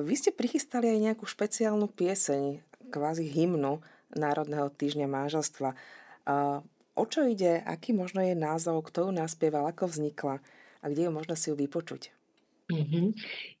vy 0.00 0.14
ste 0.16 0.32
prichystali 0.32 0.88
aj 0.88 1.12
nejakú 1.12 1.24
špeciálnu 1.28 1.92
pieseň, 1.92 2.64
kvázi 2.88 3.28
hymnu 3.28 3.84
Národného 4.16 4.72
týždňa 4.72 5.04
manželstva. 5.04 5.70
E, 5.72 5.76
o 6.96 7.04
čo 7.04 7.28
ide, 7.28 7.60
aký 7.68 7.92
možno 7.92 8.24
je 8.24 8.32
názov, 8.32 8.80
kto 8.88 9.08
ju 9.08 9.10
naspieval, 9.12 9.68
ako 9.68 9.92
vznikla 9.92 10.40
a 10.80 10.84
kde 10.88 11.08
ju 11.08 11.10
možno 11.12 11.36
si 11.36 11.52
ju 11.52 11.56
vypočuť? 11.56 12.12
Mm-hmm. 12.64 13.06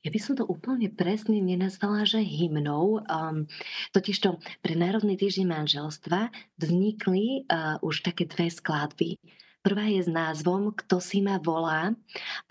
Ja 0.00 0.08
by 0.08 0.20
som 0.20 0.32
to 0.32 0.48
úplne 0.48 0.88
presne 0.88 1.36
nenazvala, 1.36 2.08
že 2.08 2.24
hymnou. 2.24 3.04
Um, 3.04 3.44
totižto 3.92 4.40
pre 4.64 4.72
Národný 4.72 5.20
týždeň 5.20 5.44
manželstva 5.44 6.32
vznikli 6.56 7.44
uh, 7.44 7.76
už 7.84 8.00
také 8.00 8.24
dve 8.24 8.48
skladby. 8.48 9.20
Prvá 9.64 9.88
je 9.88 10.04
s 10.04 10.12
názvom 10.12 10.76
Kto 10.76 11.00
si 11.00 11.24
ma 11.24 11.40
volá 11.40 11.96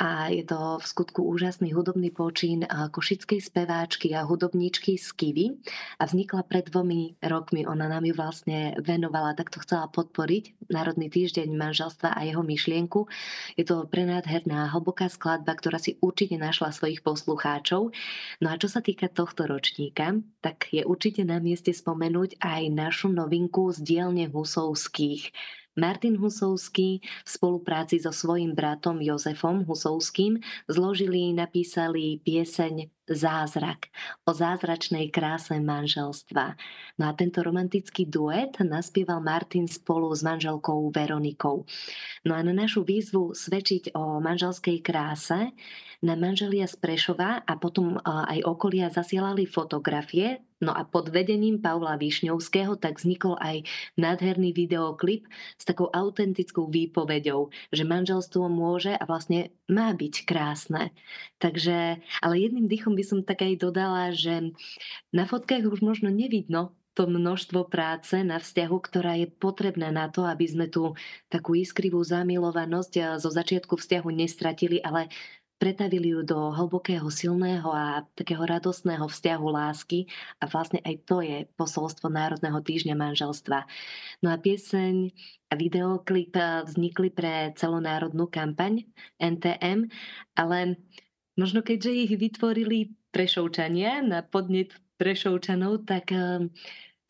a 0.02 0.34
je 0.34 0.50
to 0.50 0.82
v 0.82 0.86
skutku 0.90 1.22
úžasný 1.22 1.70
hudobný 1.70 2.10
počín 2.10 2.66
košickej 2.66 3.38
speváčky 3.38 4.18
a 4.18 4.26
hudobníčky 4.26 4.98
z 4.98 5.14
Kivy 5.14 5.46
a 6.02 6.10
vznikla 6.10 6.42
pred 6.50 6.74
dvomi 6.74 7.22
rokmi. 7.22 7.70
Ona 7.70 7.86
nám 7.86 8.10
ju 8.10 8.18
vlastne 8.18 8.74
venovala, 8.82 9.38
tak 9.38 9.54
to 9.54 9.62
chcela 9.62 9.94
podporiť 9.94 10.74
Národný 10.74 11.14
týždeň 11.14 11.54
manželstva 11.54 12.18
a 12.18 12.26
jeho 12.26 12.42
myšlienku. 12.42 13.06
Je 13.62 13.66
to 13.70 13.86
prenádherná 13.86 14.74
hlboká 14.74 15.06
skladba, 15.06 15.54
ktorá 15.54 15.78
si 15.78 16.02
určite 16.02 16.42
našla 16.42 16.74
svojich 16.74 17.06
poslucháčov. 17.06 17.94
No 18.42 18.48
a 18.50 18.58
čo 18.58 18.66
sa 18.66 18.82
týka 18.82 19.06
tohto 19.06 19.46
ročníka, 19.46 20.18
tak 20.42 20.66
je 20.74 20.82
určite 20.82 21.22
na 21.22 21.38
mieste 21.38 21.78
spomenúť 21.78 22.42
aj 22.42 22.74
našu 22.74 23.14
novinku 23.14 23.70
z 23.70 23.86
dielne 23.86 24.26
Husovských 24.34 25.30
Martin 25.76 26.18
Husovský 26.18 27.02
v 27.02 27.30
spolupráci 27.30 27.98
so 28.00 28.14
svojím 28.14 28.54
bratom 28.54 29.02
Jozefom 29.02 29.66
Husovským 29.66 30.38
zložili, 30.70 31.34
napísali 31.34 32.22
pieseň 32.22 32.90
Zázrak 33.04 33.92
o 34.24 34.32
zázračnej 34.32 35.12
kráse 35.12 35.60
manželstva. 35.60 36.56
No 36.96 37.04
a 37.04 37.12
tento 37.12 37.44
romantický 37.44 38.08
duet 38.08 38.56
naspieval 38.64 39.20
Martin 39.20 39.68
spolu 39.68 40.08
s 40.16 40.24
manželkou 40.24 40.88
Veronikou. 40.88 41.68
No 42.24 42.32
a 42.32 42.40
na 42.40 42.56
našu 42.56 42.88
výzvu 42.88 43.36
svedčiť 43.36 43.92
o 43.92 44.24
manželskej 44.24 44.80
kráse 44.80 45.52
na 46.00 46.16
manželia 46.16 46.64
z 46.64 46.80
Prešova 46.80 47.44
a 47.44 47.54
potom 47.60 48.00
aj 48.04 48.40
okolia 48.48 48.88
zasielali 48.88 49.44
fotografie 49.48 50.40
No 50.64 50.72
a 50.72 50.88
pod 50.88 51.12
vedením 51.12 51.60
Pavla 51.60 52.00
Višňovského 52.00 52.80
tak 52.80 53.04
vznikol 53.04 53.36
aj 53.36 53.68
nádherný 54.00 54.56
videoklip 54.56 55.28
s 55.60 55.68
takou 55.68 55.92
autentickou 55.92 56.72
výpovedou, 56.72 57.52
že 57.76 57.84
manželstvo 57.84 58.48
môže 58.48 58.96
a 58.96 59.04
vlastne 59.04 59.52
má 59.68 59.92
byť 59.92 60.24
krásne. 60.24 60.96
Takže, 61.44 62.00
ale 62.24 62.34
jedným 62.40 62.72
dýchom 62.72 62.93
by 62.94 63.04
som 63.04 63.20
tak 63.26 63.46
aj 63.46 63.60
dodala, 63.60 64.14
že 64.14 64.54
na 65.14 65.28
fotkách 65.28 65.68
už 65.70 65.82
možno 65.82 66.10
nevidno 66.10 66.74
to 66.94 67.10
množstvo 67.10 67.66
práce 67.74 68.14
na 68.22 68.38
vzťahu, 68.38 68.78
ktorá 68.78 69.18
je 69.18 69.28
potrebná 69.28 69.90
na 69.90 70.14
to, 70.14 70.30
aby 70.30 70.46
sme 70.46 70.70
tu 70.70 70.94
takú 71.26 71.58
iskrivú 71.58 71.98
zamilovanosť 72.06 73.18
zo 73.18 73.30
začiatku 73.34 73.82
vzťahu 73.82 74.10
nestratili, 74.14 74.78
ale 74.78 75.10
pretavili 75.64 76.12
ju 76.12 76.28
do 76.28 76.52
hlbokého, 76.52 77.08
silného 77.08 77.72
a 77.72 78.04
takého 78.20 78.44
radostného 78.44 79.08
vzťahu 79.08 79.48
lásky 79.48 80.12
a 80.44 80.52
vlastne 80.52 80.84
aj 80.84 80.96
to 81.08 81.24
je 81.24 81.48
posolstvo 81.56 82.12
Národného 82.12 82.60
týždňa 82.60 83.00
manželstva. 83.00 83.64
No 84.20 84.36
a 84.36 84.38
pieseň 84.38 85.16
a 85.48 85.54
videoklip 85.56 86.36
eh, 86.36 86.68
vznikli 86.68 87.16
pre 87.16 87.56
celonárodnú 87.56 88.28
kampaň 88.28 88.84
NTM, 89.24 89.88
ale 90.36 90.84
možno 91.40 91.66
keďže 91.66 91.92
ich 91.92 92.14
vytvorili 92.14 92.94
Prešovčania 93.14 94.02
na 94.02 94.26
podnet 94.26 94.74
Prešovčanov, 94.98 95.86
tak 95.86 96.10
eh, 96.14 96.50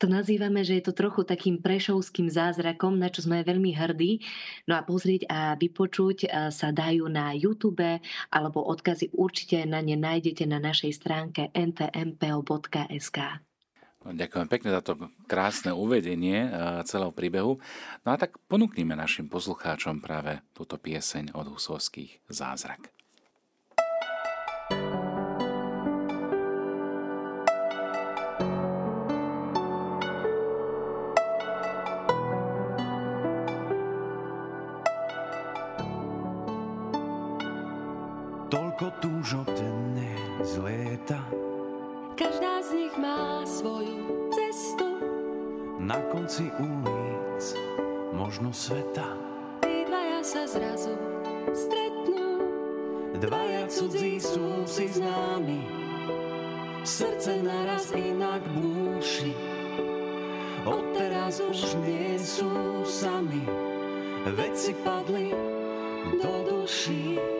to 0.04 0.10
nazývame, 0.10 0.66
že 0.66 0.76
je 0.76 0.84
to 0.90 0.92
trochu 0.92 1.22
takým 1.24 1.62
prešovským 1.62 2.28
zázrakom, 2.28 2.98
na 2.98 3.08
čo 3.08 3.24
sme 3.24 3.46
veľmi 3.46 3.72
hrdí. 3.72 4.20
No 4.68 4.76
a 4.76 4.84
pozrieť 4.84 5.24
a 5.30 5.54
vypočuť 5.54 6.28
sa 6.50 6.68
dajú 6.74 7.06
na 7.08 7.32
YouTube, 7.32 8.02
alebo 8.28 8.58
odkazy 8.68 9.14
určite 9.14 9.62
na 9.64 9.80
ne 9.80 9.96
nájdete 9.96 10.44
na 10.44 10.60
našej 10.60 10.92
stránke 10.98 11.48
ntmpo.sk. 11.54 13.18
No, 14.04 14.12
ďakujem 14.12 14.48
pekne 14.52 14.70
za 14.76 14.84
to 14.84 15.08
krásne 15.24 15.72
uvedenie 15.72 16.52
celého 16.84 17.14
príbehu. 17.14 17.56
No 18.04 18.08
a 18.12 18.20
tak 18.20 18.36
ponúknime 18.50 18.92
našim 18.92 19.32
poslucháčom 19.32 20.04
práve 20.04 20.44
túto 20.52 20.76
pieseň 20.76 21.32
od 21.32 21.48
Husovských 21.48 22.28
Zázrak. 22.28 22.93
Ako 38.74 38.90
túžobne 38.98 40.10
zlieta. 40.42 41.22
Každá 42.18 42.58
z 42.58 42.70
nich 42.74 42.94
má 42.98 43.46
svoju 43.46 44.26
cestu. 44.34 44.98
Na 45.78 46.02
konci 46.10 46.50
ulic, 46.58 47.54
možno 48.10 48.50
sveta. 48.50 49.14
Tí 49.62 49.86
dvaja 49.86 50.26
sa 50.26 50.42
zrazu 50.50 50.90
stretnú. 51.54 52.50
Dvaja 53.22 53.70
cudzí 53.70 54.18
sú 54.18 54.66
si 54.66 54.90
známi. 54.90 55.62
Srdce 56.82 57.46
naraz 57.46 57.94
inak 57.94 58.42
búši. 58.58 59.38
Odteraz 60.66 61.38
už 61.38 61.78
nie 61.78 62.18
sú 62.18 62.82
sami. 62.82 63.46
Veci 64.34 64.74
padli 64.82 65.30
do 66.18 66.34
duší. 66.42 67.33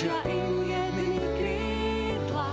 A 0.00 0.08
stačia 0.08 0.16
im 0.32 0.64
jedný 0.64 1.12
krídla. 1.36 2.48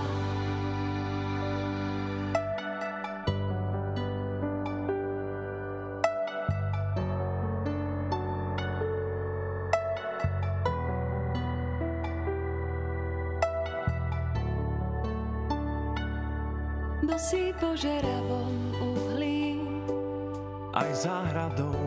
Nosí 17.00 17.56
požeravom 17.56 18.52
uhlí. 18.76 19.64
Aj 20.76 20.92
záhradou 20.92 21.80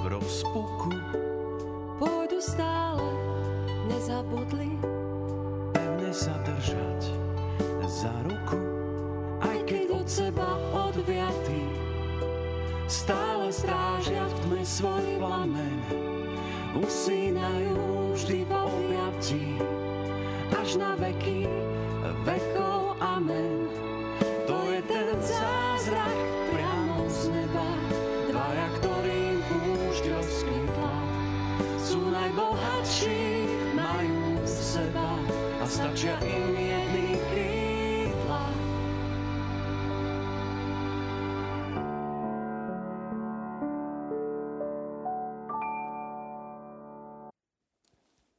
v 0.00 0.16
rozpuku 0.16 0.96
Pôjdu 2.00 2.40
stále, 2.40 2.73
nezabudli. 4.04 4.68
pevne 5.72 6.12
sa 6.12 6.36
držať 6.44 7.08
za 7.88 8.12
ruku, 8.28 8.60
aj 9.40 9.64
keď 9.64 9.86
od 9.96 10.04
seba 10.04 10.60
odviatí. 10.76 11.64
Stále 12.84 13.48
strážia 13.48 14.28
v 14.28 14.34
tme 14.44 14.60
svoj 14.60 15.08
plamen, 15.16 15.80
usínajú 16.76 18.12
vždy 18.12 18.44
v 18.44 18.52
objatí, 18.52 19.46
až 20.52 20.76
na 20.76 20.92
veky 21.00 21.48
vekov 22.28 23.00
amen. 23.00 23.72
To 24.44 24.68
je 24.68 24.84
ten 24.84 25.16
zázrak 25.16 26.13
stačia 36.04 36.20
im 36.36 36.52
jedný 36.52 37.08
krídla. 37.32 38.42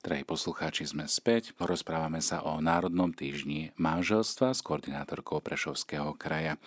Drahí 0.05 0.21
poslucháči, 0.21 0.85
sme 0.85 1.09
späť. 1.09 1.57
Rozprávame 1.57 2.21
sa 2.21 2.45
o 2.45 2.61
Národnom 2.61 3.09
týždni 3.09 3.73
manželstva 3.81 4.53
s 4.53 4.61
koordinátorkou 4.61 5.41
Prešovského 5.41 6.13
kraja. 6.13 6.61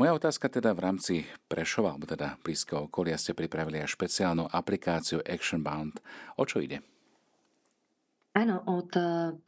Moja 0.00 0.16
otázka 0.16 0.48
teda 0.48 0.72
v 0.72 0.80
rámci 0.80 1.14
Prešova, 1.44 1.92
alebo 1.92 2.08
teda 2.08 2.40
blízkeho 2.40 2.88
okolia, 2.88 3.20
ste 3.20 3.36
pripravili 3.36 3.84
aj 3.84 3.92
špeciálnu 3.92 4.48
aplikáciu 4.48 5.20
Action 5.28 5.60
Bound. 5.60 6.00
O 6.40 6.48
čo 6.48 6.64
ide? 6.64 6.80
Áno, 8.30 8.62
od 8.62 8.94
1. 8.94 9.42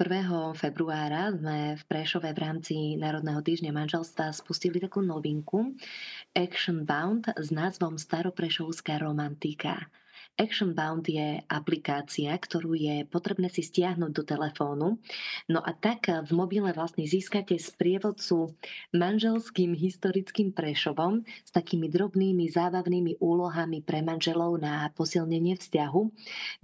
februára 0.59 1.31
sme 1.31 1.79
v 1.79 1.83
Prešove 1.87 2.35
v 2.35 2.43
rámci 2.43 2.75
Národného 2.99 3.39
týždňa 3.39 3.71
manželstva 3.71 4.35
spustili 4.35 4.83
takú 4.83 4.99
novinku 4.99 5.79
Action 6.35 6.83
Bound 6.83 7.31
s 7.31 7.55
názvom 7.55 7.95
Staroprešovská 7.95 8.99
romantika. 8.99 9.87
Action 10.41 10.73
Bound 10.73 11.05
je 11.05 11.45
aplikácia, 11.45 12.33
ktorú 12.33 12.73
je 12.73 13.04
potrebné 13.04 13.52
si 13.52 13.61
stiahnuť 13.61 14.11
do 14.17 14.25
telefónu. 14.25 14.97
No 15.45 15.61
a 15.61 15.76
tak 15.76 16.09
v 16.09 16.30
mobile 16.33 16.73
vlastne 16.73 17.04
získate 17.04 17.61
sprievodcu 17.61 18.56
manželským 18.97 19.76
historickým 19.76 20.56
Prešovom 20.56 21.28
s 21.28 21.50
takými 21.52 21.93
drobnými 21.93 22.49
zábavnými 22.49 23.21
úlohami 23.21 23.85
pre 23.85 24.00
manželov 24.00 24.56
na 24.56 24.89
posilnenie 24.97 25.61
vzťahu. 25.61 26.00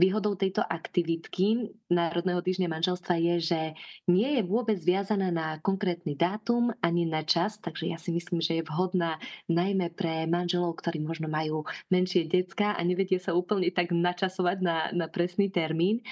Výhodou 0.01 0.33
tejto 0.33 0.65
aktivitky 0.65 1.69
Národného 1.93 2.41
týždňa 2.41 2.73
manželstva 2.73 3.15
je, 3.21 3.35
že 3.53 3.61
nie 4.09 4.41
je 4.41 4.43
vôbec 4.49 4.81
viazaná 4.81 5.29
na 5.29 5.61
konkrétny 5.61 6.17
dátum 6.17 6.73
ani 6.81 7.05
na 7.05 7.21
čas, 7.21 7.61
takže 7.61 7.93
ja 7.93 8.01
si 8.01 8.17
myslím, 8.17 8.41
že 8.41 8.61
je 8.61 8.65
vhodná 8.65 9.21
najmä 9.45 9.93
pre 9.93 10.25
manželov, 10.25 10.81
ktorí 10.81 11.05
možno 11.05 11.29
majú 11.29 11.69
menšie 11.93 12.25
decka 12.25 12.73
a 12.73 12.81
nevedie 12.81 13.21
sa 13.21 13.37
úplne 13.37 13.58
tak 13.75 13.91
načasovať 13.91 14.59
na, 14.63 14.79
na 14.95 15.07
presný 15.11 15.51
termín, 15.51 16.07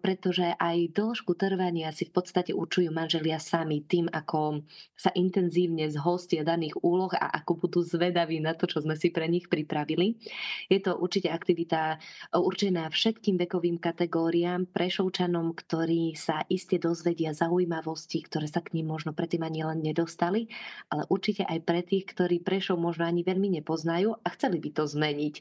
pretože 0.00 0.54
aj 0.56 0.94
dĺžku 0.94 1.34
trvania 1.34 1.90
si 1.90 2.06
v 2.06 2.14
podstate 2.14 2.54
určujú 2.54 2.94
manželia 2.94 3.42
sami 3.42 3.82
tým, 3.82 4.06
ako 4.08 4.62
sa 4.96 5.10
intenzívne 5.12 5.90
zhostia 5.92 6.46
daných 6.46 6.78
úloh 6.80 7.12
a 7.18 7.42
ako 7.42 7.66
budú 7.66 7.80
zvedaví 7.82 8.38
na 8.40 8.56
to, 8.56 8.70
čo 8.70 8.80
sme 8.80 8.94
si 8.94 9.12
pre 9.12 9.26
nich 9.26 9.50
pripravili. 9.50 10.16
Je 10.70 10.78
to 10.78 10.96
určite 10.96 11.28
aktivita 11.28 12.00
určená 12.32 12.88
všetkým 12.88 13.36
vekovým 13.42 13.82
kategóriám, 13.82 14.70
prešovčanom, 14.70 15.52
ktorí 15.52 16.16
sa 16.16 16.46
iste 16.48 16.80
dozvedia 16.80 17.36
zaujímavosti, 17.36 18.24
ktoré 18.24 18.46
sa 18.48 18.64
k 18.64 18.78
ním 18.78 18.94
možno 18.94 19.12
predtým 19.12 19.44
ani 19.44 19.66
len 19.66 19.82
nedostali, 19.84 20.48
ale 20.88 21.04
určite 21.10 21.44
aj 21.44 21.58
pre 21.66 21.82
tých, 21.82 22.08
ktorí 22.14 22.38
Prešov 22.40 22.78
možno 22.78 23.08
ani 23.08 23.26
veľmi 23.26 23.58
nepoznajú 23.60 24.22
a 24.22 24.28
chceli 24.36 24.62
by 24.62 24.70
to 24.70 24.84
zmeniť. 24.86 25.34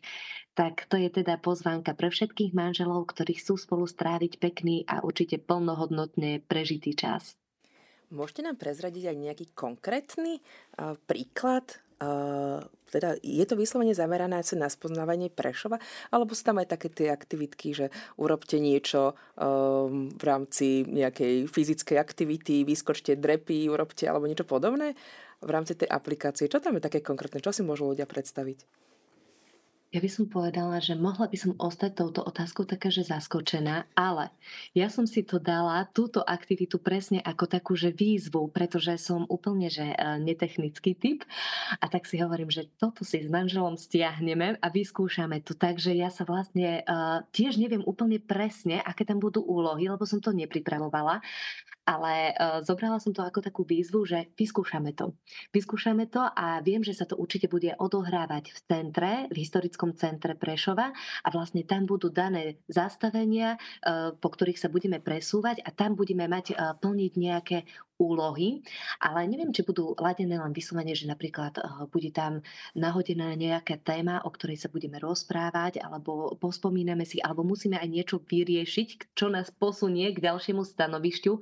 Tak 0.55 0.87
to 0.87 0.95
je 0.95 1.11
teda 1.11 1.34
pozvánka 1.39 1.95
pre 1.95 2.11
všetkých 2.11 2.55
manželov, 2.55 3.09
ktorí 3.11 3.37
chcú 3.39 3.55
spolu 3.55 3.85
stráviť 3.85 4.37
pekný 4.41 4.85
a 4.89 5.03
určite 5.03 5.39
plnohodnotne 5.39 6.43
prežitý 6.45 6.95
čas. 6.97 7.35
Môžete 8.13 8.45
nám 8.45 8.61
prezradiť 8.61 9.11
aj 9.11 9.17
nejaký 9.17 9.45
konkrétny 9.57 10.39
uh, 10.39 10.93
príklad? 11.09 11.81
Uh, 11.95 12.59
teda 12.91 13.15
je 13.23 13.43
to 13.47 13.55
vyslovene 13.55 13.95
zamerané 13.95 14.39
asi 14.39 14.59
na 14.59 14.67
spoznávanie 14.67 15.31
Prešova, 15.31 15.79
alebo 16.11 16.35
sú 16.35 16.43
tam 16.43 16.59
aj 16.59 16.75
také 16.75 16.87
tie 16.91 17.07
aktivitky, 17.11 17.71
že 17.71 17.87
urobte 18.19 18.59
niečo 18.59 19.15
um, 19.35 20.11
v 20.11 20.23
rámci 20.23 20.83
nejakej 20.85 21.47
fyzickej 21.47 21.97
aktivity, 21.99 22.67
vyskočte 22.67 23.15
drepy, 23.15 23.67
urobte 23.71 24.07
alebo 24.07 24.27
niečo 24.27 24.47
podobné 24.47 24.95
v 25.43 25.49
rámci 25.49 25.75
tej 25.75 25.91
aplikácie. 25.91 26.47
Čo 26.47 26.63
tam 26.63 26.79
je 26.79 26.85
také 26.87 26.99
konkrétne? 27.03 27.43
Čo 27.43 27.51
si 27.51 27.63
môžu 27.63 27.87
ľudia 27.89 28.07
predstaviť? 28.07 28.84
Ja 29.95 30.03
by 30.03 30.11
som 30.11 30.27
povedala, 30.27 30.83
že 30.83 30.91
mohla 30.91 31.31
by 31.31 31.37
som 31.39 31.55
ostať 31.55 31.95
touto 31.95 32.19
otázkou 32.19 32.67
taká, 32.67 32.91
že 32.91 33.07
zaskočená, 33.07 33.87
ale 33.95 34.27
ja 34.75 34.91
som 34.91 35.07
si 35.07 35.23
to 35.23 35.39
dala, 35.39 35.87
túto 35.87 36.19
aktivitu 36.19 36.83
presne 36.83 37.23
ako 37.23 37.47
takú, 37.47 37.79
že 37.79 37.95
výzvu, 37.95 38.51
pretože 38.51 38.91
som 38.99 39.23
úplne, 39.31 39.71
že 39.71 39.87
e, 39.87 39.95
netechnický 40.19 40.99
typ 40.99 41.23
a 41.79 41.87
tak 41.87 42.11
si 42.11 42.19
hovorím, 42.19 42.51
že 42.51 42.67
toto 42.75 43.07
si 43.07 43.23
s 43.23 43.31
manželom 43.31 43.79
stiahneme 43.79 44.59
a 44.59 44.67
vyskúšame 44.67 45.39
to. 45.47 45.55
Takže 45.55 45.95
ja 45.95 46.11
sa 46.11 46.27
vlastne 46.27 46.83
uh, 46.83 47.23
tiež 47.31 47.55
neviem 47.55 47.85
úplne 47.87 48.19
presne, 48.19 48.83
aké 48.83 49.07
tam 49.07 49.23
budú 49.23 49.47
úlohy, 49.47 49.87
lebo 49.87 50.03
som 50.03 50.19
to 50.19 50.35
nepripravovala, 50.35 51.23
ale 51.85 52.33
uh, 52.33 52.59
zobrala 52.65 52.97
som 52.97 53.13
to 53.13 53.21
ako 53.21 53.45
takú 53.45 53.61
výzvu, 53.61 54.09
že 54.09 54.33
vyskúšame 54.33 54.97
to. 54.97 55.13
Vyskúšame 55.53 56.09
to 56.09 56.25
a 56.25 56.59
viem, 56.65 56.81
že 56.81 56.97
sa 56.97 57.05
to 57.05 57.13
určite 57.13 57.45
bude 57.45 57.69
odohrávať 57.77 58.51
v 58.51 58.59
centre, 58.65 59.11
v 59.29 59.37
historickom 59.37 59.84
centre 59.93 60.33
Prešova 60.33 60.89
a 60.95 61.27
vlastne 61.29 61.61
tam 61.61 61.85
budú 61.85 62.09
dané 62.09 62.57
zastavenia, 62.65 63.59
uh, 63.59 64.17
po 64.17 64.33
ktorých 64.33 64.57
sa 64.57 64.71
budeme 64.73 64.97
presúvať 64.97 65.61
a 65.61 65.69
tam 65.69 65.93
budeme 65.93 66.25
mať 66.25 66.57
uh, 66.57 66.73
plniť 66.79 67.11
nejaké 67.13 67.57
úlohy, 67.95 68.59
ale 68.99 69.23
neviem, 69.23 69.55
či 69.55 69.63
budú 69.63 69.95
ladené 69.95 70.35
len 70.35 70.51
vyslovene, 70.51 70.91
že 70.91 71.07
napríklad 71.07 71.59
uh, 71.59 71.87
bude 71.87 72.11
tam 72.11 72.43
nahodená 72.75 73.35
nejaká 73.39 73.79
téma, 73.79 74.19
o 74.27 74.29
ktorej 74.31 74.59
sa 74.59 74.67
budeme 74.67 74.99
rozprávať, 74.99 75.79
alebo 75.79 76.35
pospomíname 76.35 77.07
si, 77.07 77.23
alebo 77.23 77.47
musíme 77.47 77.79
aj 77.79 77.87
niečo 77.87 78.17
vyriešiť, 78.19 79.15
čo 79.15 79.31
nás 79.31 79.47
posunie 79.53 80.11
k 80.11 80.23
ďalšiemu 80.23 80.63
stanovišťu. 80.63 81.33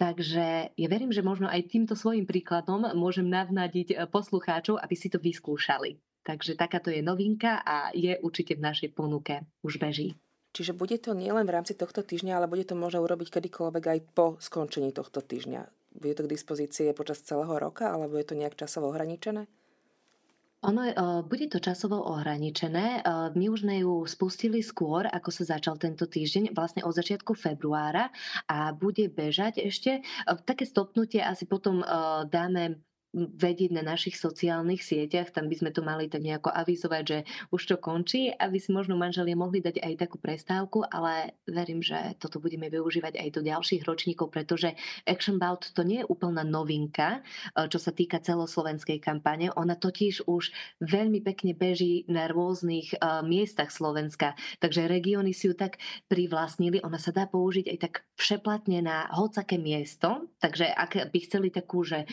Takže 0.00 0.72
ja 0.72 0.88
verím, 0.88 1.12
že 1.12 1.20
možno 1.20 1.46
aj 1.52 1.68
týmto 1.68 1.92
svojim 1.92 2.24
príkladom 2.24 2.88
môžem 2.96 3.28
navnadiť 3.28 4.08
poslucháčov, 4.08 4.80
aby 4.80 4.94
si 4.96 5.12
to 5.12 5.20
vyskúšali. 5.20 6.11
Takže 6.22 6.54
takáto 6.54 6.94
je 6.94 7.02
novinka 7.02 7.58
a 7.66 7.90
je 7.90 8.14
určite 8.22 8.54
v 8.54 8.62
našej 8.62 8.94
ponuke. 8.94 9.42
Už 9.66 9.82
beží. 9.82 10.14
Čiže 10.52 10.76
bude 10.76 11.00
to 11.00 11.16
nielen 11.16 11.48
v 11.48 11.54
rámci 11.58 11.72
tohto 11.72 12.04
týždňa, 12.04 12.36
ale 12.36 12.46
bude 12.46 12.68
to 12.68 12.76
možno 12.76 13.00
urobiť 13.00 13.40
kedykoľvek 13.40 13.84
aj 13.88 13.98
po 14.12 14.36
skončení 14.36 14.92
tohto 14.92 15.24
týždňa. 15.24 15.64
bude 15.96 16.14
to 16.14 16.28
k 16.28 16.32
dispozícii 16.36 16.92
počas 16.92 17.24
celého 17.24 17.56
roka, 17.56 17.88
alebo 17.88 18.20
je 18.20 18.26
to 18.28 18.36
nejak 18.36 18.54
časovo 18.56 18.92
ohraničené? 18.92 19.48
Ono, 20.62 20.86
je, 20.86 20.94
o, 20.94 21.26
bude 21.26 21.50
to 21.50 21.58
časovo 21.58 21.98
ohraničené. 22.06 23.02
O, 23.02 23.34
My 23.34 23.50
už 23.50 23.66
sme 23.66 23.82
ju 23.82 24.06
spustili 24.06 24.62
skôr, 24.62 25.10
ako 25.10 25.34
sa 25.34 25.58
začal 25.58 25.74
tento 25.74 26.06
týždeň, 26.06 26.54
vlastne 26.54 26.86
od 26.86 26.94
začiatku 26.94 27.34
februára 27.34 28.14
a 28.46 28.70
bude 28.70 29.10
bežať 29.10 29.58
ešte. 29.58 30.04
O, 30.30 30.38
Také 30.38 30.62
stopnutie 30.62 31.18
asi 31.18 31.50
potom 31.50 31.82
dáme 32.30 32.78
vedieť 33.12 33.76
na 33.76 33.84
našich 33.84 34.16
sociálnych 34.16 34.80
sieťach, 34.80 35.36
tam 35.36 35.52
by 35.52 35.56
sme 35.60 35.70
to 35.70 35.84
mali 35.84 36.08
tak 36.08 36.24
nejako 36.24 36.48
avizovať, 36.48 37.02
že 37.04 37.18
už 37.52 37.62
to 37.68 37.76
končí, 37.76 38.32
aby 38.32 38.56
si 38.56 38.72
možno 38.72 38.96
manželia 38.96 39.36
mohli 39.36 39.60
dať 39.60 39.84
aj 39.84 39.94
takú 40.00 40.16
prestávku, 40.16 40.80
ale 40.88 41.36
verím, 41.44 41.84
že 41.84 42.16
toto 42.16 42.40
budeme 42.40 42.72
využívať 42.72 43.20
aj 43.20 43.28
do 43.36 43.40
ďalších 43.44 43.84
ročníkov, 43.84 44.32
pretože 44.32 44.72
Action 45.04 45.36
Bout 45.36 45.68
to 45.76 45.84
nie 45.84 46.00
je 46.00 46.08
úplná 46.08 46.40
novinka, 46.40 47.20
e, 47.52 47.68
čo 47.68 47.76
sa 47.76 47.92
týka 47.92 48.16
celoslovenskej 48.16 48.96
kampane. 49.04 49.52
Ona 49.52 49.76
totiž 49.76 50.24
už 50.24 50.50
veľmi 50.80 51.20
pekne 51.20 51.52
beží 51.52 52.08
na 52.08 52.32
rôznych 52.32 52.96
e, 52.96 53.20
miestach 53.28 53.68
Slovenska, 53.68 54.32
takže 54.56 54.88
regióny 54.88 55.36
si 55.36 55.52
ju 55.52 55.54
tak 55.54 55.76
privlastnili. 56.08 56.80
Ona 56.80 56.96
sa 56.96 57.12
dá 57.12 57.28
použiť 57.28 57.68
aj 57.68 57.78
tak 57.78 57.94
všeplatne 58.16 58.80
na 58.80 59.12
hocaké 59.12 59.60
miesto, 59.60 60.32
takže 60.40 60.64
ak 60.72 61.12
by 61.12 61.18
chceli 61.28 61.52
takú, 61.52 61.84
že 61.84 62.04
e, 62.04 62.06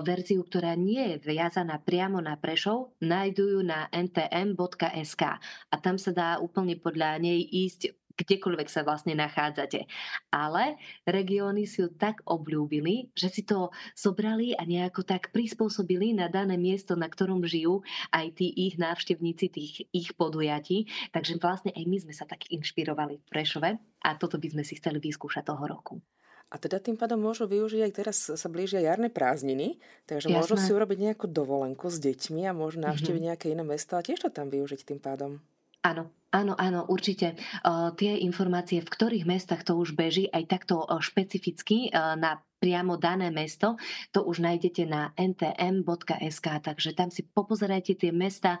verziu 0.00 0.37
informáciu, 0.38 0.46
ktorá 0.46 0.78
nie 0.78 1.18
je 1.18 1.34
viazaná 1.34 1.82
priamo 1.82 2.22
na 2.22 2.38
Prešov, 2.38 2.94
nájdu 3.02 3.58
ju 3.58 3.60
na 3.66 3.90
ntm.sk 3.90 5.22
a 5.70 5.74
tam 5.82 5.98
sa 5.98 6.12
dá 6.14 6.28
úplne 6.38 6.78
podľa 6.78 7.18
nej 7.18 7.42
ísť 7.42 7.94
kdekoľvek 8.18 8.66
sa 8.66 8.82
vlastne 8.82 9.14
nachádzate. 9.14 9.86
Ale 10.34 10.74
regióny 11.06 11.70
si 11.70 11.86
ju 11.86 11.88
tak 11.94 12.18
obľúbili, 12.26 13.14
že 13.14 13.30
si 13.30 13.46
to 13.46 13.70
zobrali 13.94 14.58
a 14.58 14.66
nejako 14.66 15.06
tak 15.06 15.30
prispôsobili 15.30 16.18
na 16.18 16.26
dané 16.26 16.58
miesto, 16.58 16.98
na 16.98 17.06
ktorom 17.06 17.46
žijú 17.46 17.86
aj 18.10 18.42
tí 18.42 18.50
ich 18.50 18.74
návštevníci 18.74 19.46
tých 19.54 19.86
ich 19.94 20.10
podujatí. 20.18 20.90
Takže 21.14 21.38
vlastne 21.38 21.70
aj 21.70 21.84
my 21.86 21.98
sme 22.02 22.14
sa 22.14 22.26
tak 22.26 22.50
inšpirovali 22.50 23.22
v 23.22 23.28
Prešove 23.30 23.70
a 23.78 24.10
toto 24.18 24.34
by 24.34 24.50
sme 24.50 24.66
si 24.66 24.74
chceli 24.82 24.98
vyskúšať 24.98 25.46
toho 25.46 25.62
roku. 25.70 26.02
A 26.48 26.56
teda 26.56 26.80
tým 26.80 26.96
pádom 26.96 27.20
môžu 27.20 27.44
využiť, 27.44 27.80
aj 27.84 27.92
teraz 27.92 28.16
sa 28.24 28.48
blížia 28.48 28.80
jarné 28.80 29.12
prázdniny, 29.12 29.76
takže 30.08 30.32
Jasné. 30.32 30.36
môžu 30.40 30.56
si 30.56 30.72
urobiť 30.72 31.12
nejakú 31.12 31.28
dovolenku 31.28 31.92
s 31.92 32.00
deťmi 32.00 32.48
a 32.48 32.56
môžu 32.56 32.80
navštíviť 32.80 33.12
mm-hmm. 33.12 33.28
nejaké 33.28 33.46
iné 33.52 33.64
mesto 33.68 34.00
a 34.00 34.04
tiež 34.04 34.24
to 34.24 34.32
tam 34.32 34.48
využiť 34.48 34.80
tým 34.88 34.96
pádom. 34.96 35.44
Áno, 35.84 36.08
áno, 36.32 36.56
áno, 36.56 36.88
určite. 36.88 37.36
Uh, 37.60 37.92
tie 37.92 38.16
informácie, 38.24 38.80
v 38.80 38.88
ktorých 38.88 39.28
mestách 39.28 39.62
to 39.62 39.76
už 39.76 39.92
beží, 39.92 40.24
aj 40.32 40.48
takto 40.48 40.88
uh, 40.88 40.98
špecificky 41.04 41.92
uh, 41.92 42.16
na 42.16 42.40
priamo 42.58 42.98
dané 42.98 43.30
mesto, 43.30 43.78
to 44.10 44.24
už 44.24 44.42
nájdete 44.42 44.82
na 44.88 45.14
ntm.sk, 45.14 46.46
takže 46.64 46.96
tam 46.96 47.12
si 47.12 47.22
popozerajte 47.22 47.94
tie 47.94 48.10
mesta 48.10 48.58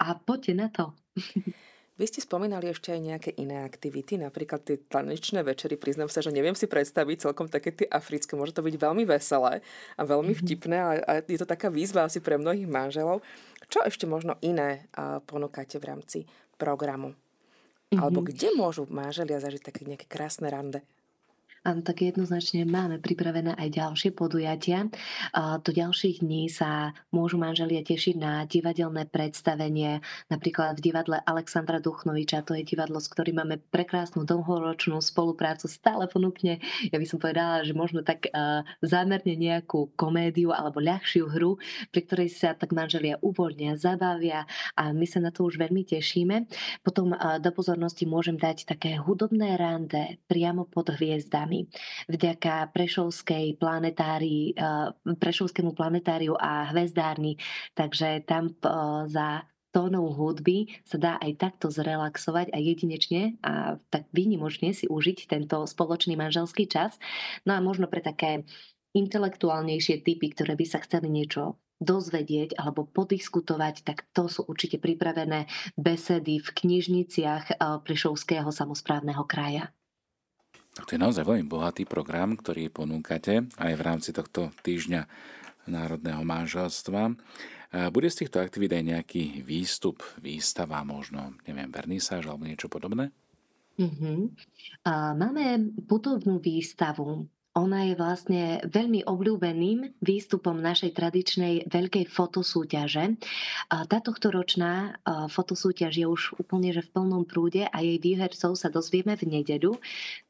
a 0.00 0.16
poďte 0.18 0.52
na 0.56 0.68
to. 0.72 0.96
Vy 2.00 2.08
ste 2.08 2.24
spomínali 2.24 2.72
ešte 2.72 2.88
aj 2.88 3.00
nejaké 3.04 3.30
iné 3.36 3.60
aktivity, 3.60 4.16
napríklad 4.16 4.64
tie 4.64 4.80
tanečné 4.80 5.44
večery. 5.44 5.76
Priznám 5.76 6.08
sa, 6.08 6.24
že 6.24 6.32
neviem 6.32 6.56
si 6.56 6.64
predstaviť 6.64 7.28
celkom 7.28 7.52
také 7.52 7.68
tie 7.68 7.84
africké. 7.84 8.32
Môže 8.32 8.56
to 8.56 8.64
byť 8.64 8.80
veľmi 8.80 9.04
veselé 9.04 9.60
a 10.00 10.02
veľmi 10.02 10.32
mhm. 10.32 10.38
vtipné 10.40 10.76
a, 10.80 10.90
a 11.04 11.12
je 11.20 11.36
to 11.36 11.44
taká 11.44 11.68
výzva 11.68 12.08
asi 12.08 12.24
pre 12.24 12.40
mnohých 12.40 12.64
manželov. 12.64 13.20
Čo 13.68 13.84
ešte 13.84 14.08
možno 14.08 14.40
iné 14.40 14.88
ponúkate 15.28 15.76
v 15.76 15.88
rámci 15.88 16.18
programu? 16.56 17.12
Alebo 17.92 18.24
mhm. 18.24 18.26
kde 18.32 18.48
môžu 18.56 18.88
manželia 18.88 19.36
zažiť 19.36 19.60
také 19.60 19.84
nejaké 19.84 20.08
krásne 20.08 20.48
rande? 20.48 20.80
Áno, 21.62 21.78
tak 21.78 22.02
jednoznačne 22.02 22.66
máme 22.66 22.98
pripravené 22.98 23.54
aj 23.54 23.70
ďalšie 23.70 24.10
podujatia. 24.18 24.90
Do 25.62 25.70
ďalších 25.70 26.18
dní 26.18 26.50
sa 26.50 26.90
môžu 27.14 27.38
manželia 27.38 27.86
tešiť 27.86 28.18
na 28.18 28.42
divadelné 28.50 29.06
predstavenie, 29.06 30.02
napríklad 30.26 30.82
v 30.82 30.90
divadle 30.90 31.22
Alexandra 31.22 31.78
Duchnoviča. 31.78 32.42
To 32.50 32.58
je 32.58 32.66
divadlo, 32.66 32.98
s 32.98 33.06
ktorým 33.06 33.46
máme 33.46 33.62
prekrásnu 33.70 34.26
dlhoročnú 34.26 34.98
spoluprácu. 34.98 35.70
Stále 35.70 36.10
ponúkne, 36.10 36.58
ja 36.90 36.98
by 36.98 37.06
som 37.06 37.22
povedala, 37.22 37.62
že 37.62 37.78
možno 37.78 38.02
tak 38.02 38.26
zámerne 38.82 39.38
nejakú 39.38 39.94
komédiu 39.94 40.50
alebo 40.50 40.82
ľahšiu 40.82 41.30
hru, 41.30 41.62
pri 41.94 42.00
ktorej 42.02 42.34
sa 42.34 42.58
tak 42.58 42.74
manželia 42.74 43.22
uvoľnia, 43.22 43.78
zabavia 43.78 44.50
a 44.74 44.90
my 44.90 45.06
sa 45.06 45.22
na 45.22 45.30
to 45.30 45.46
už 45.46 45.62
veľmi 45.62 45.86
tešíme. 45.86 46.42
Potom 46.82 47.14
do 47.14 47.50
pozornosti 47.54 48.02
môžem 48.02 48.34
dať 48.34 48.66
také 48.66 48.98
hudobné 48.98 49.54
rande 49.54 50.18
priamo 50.26 50.66
pod 50.66 50.90
hviezdami 50.98 51.50
nami. 51.52 51.68
Vďaka 52.08 52.72
Prešovskej 52.72 53.60
planetárii, 53.60 54.56
eh, 54.56 54.88
Prešovskému 55.04 55.76
planetáriu 55.76 56.32
a 56.40 56.72
hvezdárni. 56.72 57.36
Takže 57.76 58.24
tam 58.24 58.48
eh, 58.48 58.56
za 59.12 59.44
tónou 59.72 60.12
hudby 60.12 60.68
sa 60.84 61.00
dá 61.00 61.12
aj 61.20 61.32
takto 61.40 61.72
zrelaxovať 61.72 62.52
a 62.52 62.58
jedinečne 62.60 63.40
a 63.40 63.80
tak 63.88 64.04
výnimočne 64.12 64.76
si 64.76 64.84
užiť 64.84 65.32
tento 65.32 65.64
spoločný 65.64 66.12
manželský 66.12 66.68
čas. 66.68 67.00
No 67.48 67.56
a 67.56 67.60
možno 67.64 67.88
pre 67.88 68.04
také 68.04 68.44
intelektuálnejšie 68.92 70.04
typy, 70.04 70.36
ktoré 70.36 70.60
by 70.60 70.66
sa 70.68 70.84
chceli 70.84 71.08
niečo 71.08 71.56
dozvedieť 71.80 72.60
alebo 72.60 72.84
podiskutovať, 72.84 73.82
tak 73.82 74.04
to 74.12 74.28
sú 74.28 74.44
určite 74.44 74.76
pripravené 74.76 75.48
besedy 75.74 76.36
v 76.38 76.48
knižniciach 76.52 77.44
eh, 77.48 77.80
Prešovského 77.80 78.52
samozprávneho 78.52 79.24
kraja. 79.24 79.72
To 80.72 80.88
je 80.88 81.00
naozaj 81.00 81.28
veľmi 81.28 81.44
bohatý 81.44 81.84
program, 81.84 82.32
ktorý 82.32 82.72
ponúkate 82.72 83.44
aj 83.60 83.72
v 83.76 83.82
rámci 83.84 84.10
tohto 84.16 84.48
týždňa 84.64 85.04
národného 85.68 86.24
manželstva. 86.24 87.12
Bude 87.92 88.08
z 88.08 88.24
týchto 88.24 88.40
aktivít 88.40 88.72
aj 88.76 88.84
nejaký 88.84 89.44
výstup, 89.44 90.00
výstava, 90.20 90.80
možno, 90.84 91.36
neviem, 91.44 91.68
vernisáž 91.68 92.28
alebo 92.28 92.48
niečo 92.48 92.72
podobné? 92.72 93.12
Mm-hmm. 93.80 94.36
máme 95.16 95.44
putovnú 95.88 96.36
výstavu 96.36 97.24
ona 97.52 97.84
je 97.84 97.94
vlastne 98.00 98.42
veľmi 98.64 99.04
obľúbeným 99.04 100.00
výstupom 100.00 100.56
našej 100.56 100.96
tradičnej 100.96 101.68
veľkej 101.68 102.08
fotosúťaže. 102.08 103.20
Tá 103.68 103.98
tohtoročná 104.00 104.96
fotosúťaž 105.28 105.92
je 106.00 106.06
už 106.08 106.40
úplne 106.40 106.72
že 106.72 106.80
v 106.80 106.92
plnom 106.96 107.28
prúde 107.28 107.68
a 107.68 107.76
jej 107.84 108.00
výhercov 108.00 108.56
sa 108.56 108.72
dozvieme 108.72 109.20
v 109.20 109.28
nedeľu. 109.28 109.76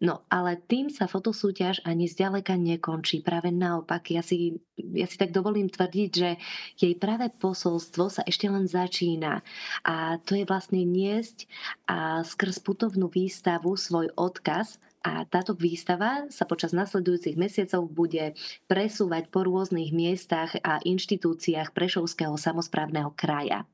No 0.02 0.26
ale 0.26 0.58
tým 0.66 0.90
sa 0.90 1.06
fotosúťaž 1.06 1.87
ani 1.87 2.11
zďaleka 2.11 2.58
nekončí. 2.58 3.22
Práve 3.22 3.54
naopak, 3.54 4.11
ja 4.11 4.26
si, 4.26 4.58
ja 4.74 5.06
si 5.06 5.14
tak 5.14 5.30
dovolím 5.30 5.70
tvrdiť, 5.70 6.11
že 6.11 6.42
jej 6.74 6.94
práve 6.98 7.30
posolstvo 7.30 8.11
sa 8.11 8.26
ešte 8.26 8.50
len 8.50 8.66
začína. 8.66 9.46
A 9.87 10.18
to 10.26 10.35
je 10.35 10.42
vlastne 10.42 10.82
niesť 10.82 11.46
a 11.87 12.26
skrz 12.26 12.58
putovnú 12.66 13.06
výstavu 13.06 13.78
svoj 13.78 14.11
odkaz 14.18 14.82
a 15.03 15.27
táto 15.27 15.59
výstava 15.59 16.31
sa 16.31 16.47
počas 16.47 16.71
nasledujúcich 16.71 17.35
mesiacov 17.35 17.91
bude 17.91 18.38
presúvať 18.71 19.27
po 19.29 19.43
rôznych 19.43 19.91
miestach 19.91 20.55
a 20.62 20.79
inštitúciách 20.79 21.75
Prešovského 21.75 22.38
samozprávneho 22.38 23.11
kraja. 23.19 23.67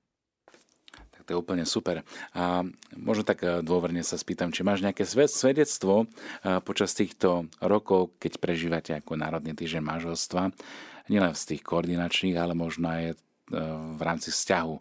Tak 1.12 1.28
to 1.28 1.36
je 1.36 1.40
úplne 1.40 1.68
super. 1.68 2.00
A 2.32 2.64
možno 2.96 3.28
tak 3.28 3.44
e, 3.44 3.60
dôverne 3.60 4.00
sa 4.00 4.16
spýtam, 4.16 4.48
či 4.48 4.64
máš 4.64 4.80
nejaké 4.80 5.04
svedectvo 5.04 6.04
e, 6.04 6.60
počas 6.64 6.96
týchto 6.96 7.52
rokov, 7.60 8.16
keď 8.16 8.40
prežívate 8.40 8.92
ako 8.96 9.20
Národný 9.20 9.52
týždeň 9.52 9.84
manželstva, 9.84 10.48
nielen 11.12 11.36
z 11.36 11.42
tých 11.54 11.62
koordinačných, 11.62 12.40
ale 12.40 12.56
možno 12.56 12.88
aj 12.88 13.04
e, 13.12 13.14
v 13.96 14.00
rámci 14.00 14.32
vzťahu 14.32 14.74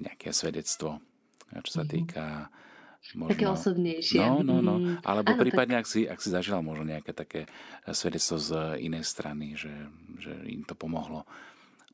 nejaké 0.00 0.32
svedectvo, 0.32 1.04
čo 1.52 1.70
sa 1.70 1.84
mhm. 1.84 1.90
týka 1.92 2.24
mm-hmm 2.24 2.64
Možno, 3.14 3.30
také 3.30 3.46
osobnejšie. 3.46 4.18
No, 4.18 4.42
no, 4.42 4.58
no. 4.58 4.82
Mhm. 4.82 5.06
Alebo 5.06 5.36
ano, 5.36 5.40
prípadne, 5.40 5.78
tak... 5.78 5.82
ak, 5.84 5.86
si, 5.86 6.00
ak 6.08 6.18
si 6.18 6.28
zažila 6.34 6.58
možno 6.64 6.88
nejaké 6.88 7.14
také 7.14 7.46
svedectvo 7.86 8.40
z 8.40 8.80
inej 8.82 9.06
strany, 9.06 9.54
že, 9.54 9.72
že 10.18 10.34
im 10.50 10.66
to 10.66 10.74
pomohlo 10.74 11.22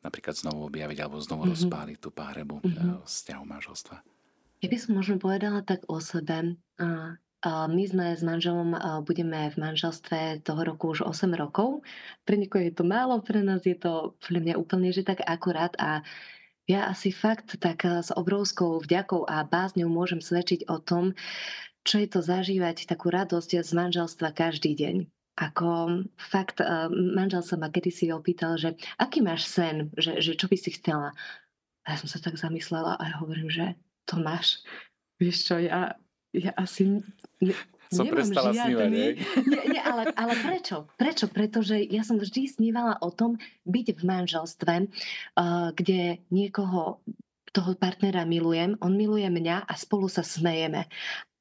napríklad 0.03 0.35
znovu 0.35 0.67
objaviť 0.67 0.99
alebo 0.99 1.23
znovu 1.23 1.47
mm-hmm. 1.47 1.63
rozpáliť 1.63 1.99
tú 2.03 2.11
páhrebu 2.11 2.59
mm-hmm. 2.59 3.07
vzťahu 3.07 3.45
manželstva. 3.47 3.97
Ja 4.63 4.69
by 4.71 4.79
som 4.79 4.93
možno 4.99 5.17
povedala 5.19 5.63
tak 5.63 5.87
o 5.87 5.99
sebe. 5.99 6.59
A, 6.79 7.19
a 7.43 7.51
my 7.67 7.83
sme 7.87 8.15
s 8.15 8.23
manželom, 8.23 8.75
budeme 9.03 9.51
v 9.51 9.57
manželstve 9.59 10.43
toho 10.47 10.61
roku 10.63 10.95
už 10.95 11.07
8 11.07 11.31
rokov. 11.35 11.83
Pre 12.27 12.35
niekoho 12.39 12.63
je 12.63 12.75
to 12.75 12.87
málo, 12.87 13.23
pre 13.23 13.43
nás 13.43 13.63
je 13.67 13.75
to 13.75 14.15
pre 14.23 14.39
mňa 14.39 14.55
úplne, 14.59 14.95
že 14.95 15.07
tak 15.07 15.23
akurát 15.23 15.75
a 15.79 16.07
ja 16.71 16.87
asi 16.87 17.11
fakt 17.11 17.59
tak 17.59 17.83
eh, 17.83 18.03
s 18.03 18.15
obrovskou 18.15 18.79
vďakou 18.79 19.27
a 19.27 19.43
bázňou 19.43 19.91
môžem 19.91 20.23
svedčiť 20.23 20.71
o 20.71 20.79
tom, 20.79 21.15
čo 21.83 21.99
je 21.99 22.09
to 22.09 22.21
zažívať 22.23 22.87
takú 22.87 23.11
radosť 23.11 23.67
z 23.67 23.71
manželstva 23.75 24.31
každý 24.31 24.79
deň. 24.79 24.97
Ako 25.41 26.05
fakt, 26.17 26.63
eh, 26.63 26.87
manžel 26.93 27.43
sa 27.43 27.59
ma 27.59 27.73
kedysi 27.73 28.15
opýtal, 28.15 28.55
že 28.61 28.79
aký 28.97 29.25
máš 29.25 29.51
sen, 29.51 29.91
že, 29.99 30.23
že 30.23 30.39
čo 30.39 30.47
by 30.47 30.57
si 30.57 30.71
chcela. 30.79 31.11
A 31.83 31.87
ja 31.93 31.97
som 31.99 32.07
sa 32.07 32.23
tak 32.23 32.39
zamyslela 32.39 32.95
a 32.95 33.03
ja 33.11 33.15
hovorím, 33.19 33.51
že 33.51 33.75
to 34.07 34.23
máš. 34.23 34.63
Vieš 35.19 35.37
čo, 35.51 35.55
ja, 35.59 35.99
ja 36.31 36.55
asi... 36.55 37.03
som 37.93 38.09
Nemám 38.09 38.17
prestala 38.17 38.51
snívať, 38.57 38.91
hej? 38.91 39.13
Nie, 39.45 39.63
nie, 39.77 39.83
ale, 39.85 40.09
ale 40.17 40.33
prečo? 40.41 40.89
Prečo? 40.97 41.29
Pretože 41.29 41.77
ja 41.77 42.01
som 42.03 42.17
vždy 42.17 42.49
snívala 42.49 42.97
o 43.05 43.13
tom 43.13 43.37
byť 43.69 43.87
v 43.93 44.03
manželstve, 44.03 44.75
uh, 44.89 45.69
kde 45.77 46.25
niekoho 46.33 47.05
toho 47.53 47.77
partnera 47.77 48.25
milujem, 48.25 48.81
on 48.81 48.97
miluje 48.97 49.29
mňa 49.29 49.69
a 49.69 49.73
spolu 49.77 50.09
sa 50.09 50.25
smejeme. 50.25 50.89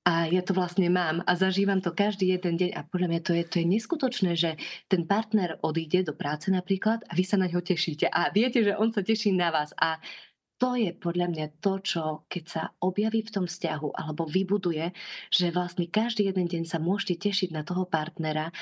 A 0.02 0.26
ja 0.26 0.42
to 0.42 0.58
vlastne 0.58 0.90
mám 0.90 1.22
a 1.30 1.38
zažívam 1.38 1.78
to 1.78 1.94
každý 1.94 2.34
jeden 2.34 2.58
deň 2.58 2.74
a 2.74 2.82
podľa 2.90 3.08
mňa 3.08 3.22
to 3.22 3.32
je, 3.38 3.44
to 3.46 3.56
je 3.62 3.66
neskutočné, 3.70 4.32
že 4.34 4.58
ten 4.90 5.06
partner 5.06 5.62
odíde 5.62 6.10
do 6.10 6.18
práce 6.18 6.50
napríklad 6.50 7.06
a 7.06 7.14
vy 7.14 7.22
sa 7.22 7.38
na 7.38 7.46
ňo 7.46 7.62
tešíte 7.62 8.10
a 8.10 8.34
viete, 8.34 8.66
že 8.66 8.74
on 8.74 8.90
sa 8.90 9.06
teší 9.06 9.30
na 9.38 9.54
vás 9.54 9.78
a 9.78 10.02
to 10.62 10.78
je 10.78 10.93
podľa 10.93 11.28
mňa 11.34 11.47
to, 11.58 11.74
čo 11.82 12.04
keď 12.30 12.43
sa 12.45 12.63
objaví 12.86 13.26
v 13.26 13.34
tom 13.34 13.45
vzťahu 13.50 13.97
alebo 13.97 14.30
vybuduje, 14.30 14.93
že 15.34 15.50
vlastne 15.50 15.89
každý 15.89 16.30
jeden 16.30 16.45
deň 16.45 16.69
sa 16.69 16.78
môžete 16.78 17.26
tešiť 17.26 17.50
na 17.50 17.65
toho 17.65 17.89
partnera, 17.89 18.54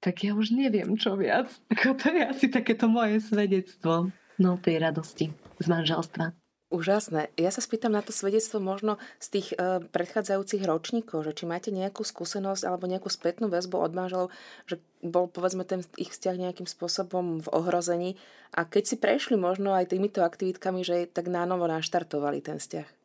tak 0.00 0.24
ja 0.24 0.32
už 0.32 0.56
neviem 0.56 0.96
čo 0.96 1.12
viac. 1.20 1.52
Ako 1.68 1.92
to 2.00 2.08
je 2.08 2.24
asi 2.24 2.46
takéto 2.48 2.88
moje 2.88 3.20
svedectvo 3.20 4.08
no, 4.40 4.56
tej 4.56 4.80
radosti 4.80 5.28
z 5.60 5.66
manželstva. 5.68 6.43
Úžasné. 6.74 7.30
Ja 7.38 7.54
sa 7.54 7.62
spýtam 7.62 7.94
na 7.94 8.02
to 8.02 8.10
svedectvo 8.10 8.58
možno 8.58 8.98
z 9.22 9.38
tých 9.38 9.48
uh, 9.54 9.78
predchádzajúcich 9.94 10.66
ročníkov, 10.66 11.22
že 11.22 11.30
či 11.30 11.46
máte 11.46 11.70
nejakú 11.70 12.02
skúsenosť 12.02 12.66
alebo 12.66 12.90
nejakú 12.90 13.06
spätnú 13.06 13.46
väzbu 13.46 13.78
od 13.78 13.94
manželov, 13.94 14.34
že 14.66 14.82
bol 14.98 15.30
povedzme 15.30 15.62
ten 15.62 15.86
ich 15.94 16.10
vzťah 16.10 16.34
nejakým 16.34 16.66
spôsobom 16.66 17.46
v 17.46 17.48
ohrození 17.54 18.18
a 18.50 18.66
keď 18.66 18.90
si 18.90 18.96
prešli 18.98 19.38
možno 19.38 19.70
aj 19.70 19.94
týmito 19.94 20.26
aktivitkami, 20.26 20.82
že 20.82 21.06
tak 21.06 21.30
nánovo 21.30 21.70
naštartovali 21.70 22.42
ten 22.42 22.58
vzťah. 22.58 23.03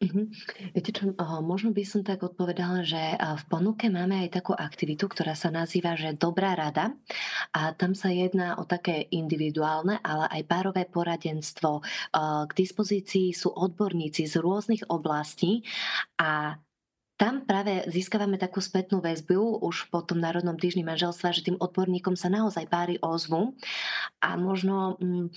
Mhm. 0.00 0.32
Viete 0.72 0.96
čo, 0.96 1.12
možno 1.44 1.76
by 1.76 1.84
som 1.84 2.00
tak 2.00 2.24
odpovedala, 2.24 2.80
že 2.88 3.20
v 3.20 3.44
ponuke 3.52 3.92
máme 3.92 4.24
aj 4.24 4.40
takú 4.40 4.56
aktivitu, 4.56 5.04
ktorá 5.12 5.36
sa 5.36 5.52
nazýva, 5.52 5.92
že 5.92 6.16
Dobrá 6.16 6.56
rada 6.56 6.96
a 7.52 7.76
tam 7.76 7.92
sa 7.92 8.08
jedná 8.08 8.56
o 8.56 8.64
také 8.64 9.12
individuálne, 9.12 10.00
ale 10.00 10.24
aj 10.40 10.42
párové 10.48 10.88
poradenstvo. 10.88 11.84
K 12.48 12.50
dispozícii 12.56 13.36
sú 13.36 13.52
odborníci 13.52 14.24
z 14.24 14.40
rôznych 14.40 14.88
oblastí 14.88 15.68
a 16.16 16.56
tam 17.20 17.44
práve 17.44 17.84
získavame 17.92 18.40
takú 18.40 18.64
spätnú 18.64 19.04
väzbu 19.04 19.60
už 19.60 19.92
po 19.92 20.00
tom 20.00 20.24
Národnom 20.24 20.56
týždni 20.56 20.80
manželstva, 20.80 21.36
že 21.36 21.44
tým 21.44 21.60
odborníkom 21.60 22.16
sa 22.16 22.32
naozaj 22.32 22.64
páry 22.72 22.96
ozvu 23.04 23.52
a 24.24 24.40
možno... 24.40 24.96
Mm, 24.96 25.28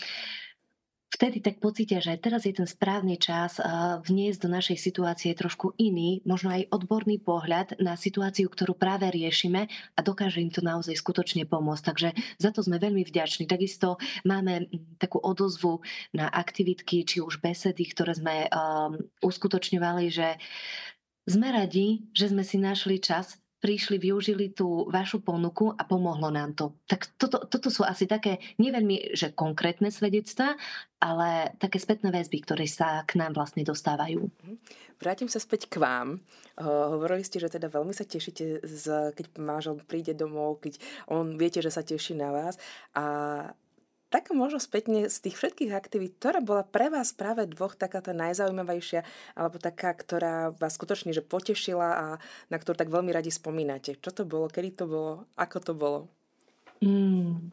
vtedy 1.14 1.46
tak 1.46 1.62
pocítia, 1.62 2.02
že 2.02 2.18
teraz 2.18 2.50
je 2.50 2.58
ten 2.58 2.66
správny 2.66 3.22
čas 3.22 3.62
vniesť 4.10 4.40
do 4.42 4.50
našej 4.50 4.78
situácie 4.82 5.30
trošku 5.38 5.78
iný, 5.78 6.26
možno 6.26 6.50
aj 6.50 6.74
odborný 6.74 7.22
pohľad 7.22 7.78
na 7.78 7.94
situáciu, 7.94 8.50
ktorú 8.50 8.74
práve 8.74 9.14
riešime 9.14 9.70
a 9.70 10.00
dokáže 10.02 10.42
im 10.42 10.50
to 10.50 10.66
naozaj 10.66 10.98
skutočne 10.98 11.46
pomôcť. 11.46 11.84
Takže 11.86 12.10
za 12.42 12.50
to 12.50 12.66
sme 12.66 12.82
veľmi 12.82 13.06
vďační. 13.06 13.46
Takisto 13.46 14.02
máme 14.26 14.66
takú 14.98 15.22
odozvu 15.22 15.86
na 16.18 16.34
aktivitky, 16.34 17.06
či 17.06 17.22
už 17.22 17.38
besedy, 17.38 17.86
ktoré 17.94 18.18
sme 18.18 18.50
um, 18.50 18.98
uskutočňovali, 19.22 20.06
že 20.10 20.42
sme 21.30 21.54
radi, 21.54 22.10
že 22.12 22.34
sme 22.34 22.44
si 22.44 22.58
našli 22.60 23.00
čas 23.00 23.40
prišli, 23.64 23.96
využili 23.96 24.52
tú 24.52 24.92
vašu 24.92 25.24
ponuku 25.24 25.72
a 25.72 25.88
pomohlo 25.88 26.28
nám 26.28 26.52
to. 26.52 26.76
Tak 26.84 27.16
toto, 27.16 27.48
toto 27.48 27.72
sú 27.72 27.88
asi 27.88 28.04
také, 28.04 28.44
neveľmi, 28.60 29.16
že 29.16 29.32
konkrétne 29.32 29.88
svedectvá, 29.88 30.60
ale 31.00 31.56
také 31.64 31.80
spätné 31.80 32.12
väzby, 32.12 32.44
ktoré 32.44 32.68
sa 32.68 33.08
k 33.08 33.16
nám 33.24 33.32
vlastne 33.40 33.64
dostávajú. 33.64 34.28
Mhm. 34.28 34.56
Vrátim 35.00 35.32
sa 35.32 35.40
späť 35.40 35.72
k 35.72 35.80
vám. 35.80 36.20
Hovorili 36.60 37.24
ste, 37.24 37.40
že 37.40 37.52
teda 37.52 37.72
veľmi 37.72 37.96
sa 37.96 38.04
tešíte, 38.04 38.64
z, 38.64 38.86
keď 39.16 39.26
manžel 39.40 39.80
príde 39.84 40.12
domov, 40.16 40.64
keď 40.64 40.80
on 41.12 41.40
viete, 41.40 41.60
že 41.60 41.72
sa 41.72 41.84
teší 41.84 42.20
na 42.20 42.32
vás. 42.32 42.56
A 42.96 43.04
tak 44.14 44.30
možno 44.30 44.62
spätne 44.62 45.10
z 45.10 45.18
tých 45.26 45.42
všetkých 45.42 45.74
aktivít, 45.74 46.22
ktorá 46.22 46.38
bola 46.38 46.62
pre 46.62 46.94
vás 46.94 47.18
práve 47.18 47.50
dvoch 47.50 47.74
taká 47.74 47.98
tá 47.98 48.14
najzaujímavejšia, 48.14 49.02
alebo 49.34 49.58
taká, 49.58 49.90
ktorá 49.98 50.54
vás 50.54 50.78
skutočne 50.78 51.18
že 51.18 51.26
potešila 51.26 51.90
a 51.98 52.06
na 52.54 52.58
ktorú 52.62 52.78
tak 52.78 52.94
veľmi 52.94 53.10
radi 53.10 53.34
spomínate. 53.34 53.98
Čo 53.98 54.14
to 54.14 54.30
bolo, 54.30 54.54
kedy 54.54 54.70
to 54.78 54.86
bolo, 54.86 55.26
ako 55.34 55.58
to 55.66 55.74
bolo? 55.74 56.00
Mm. 56.86 57.50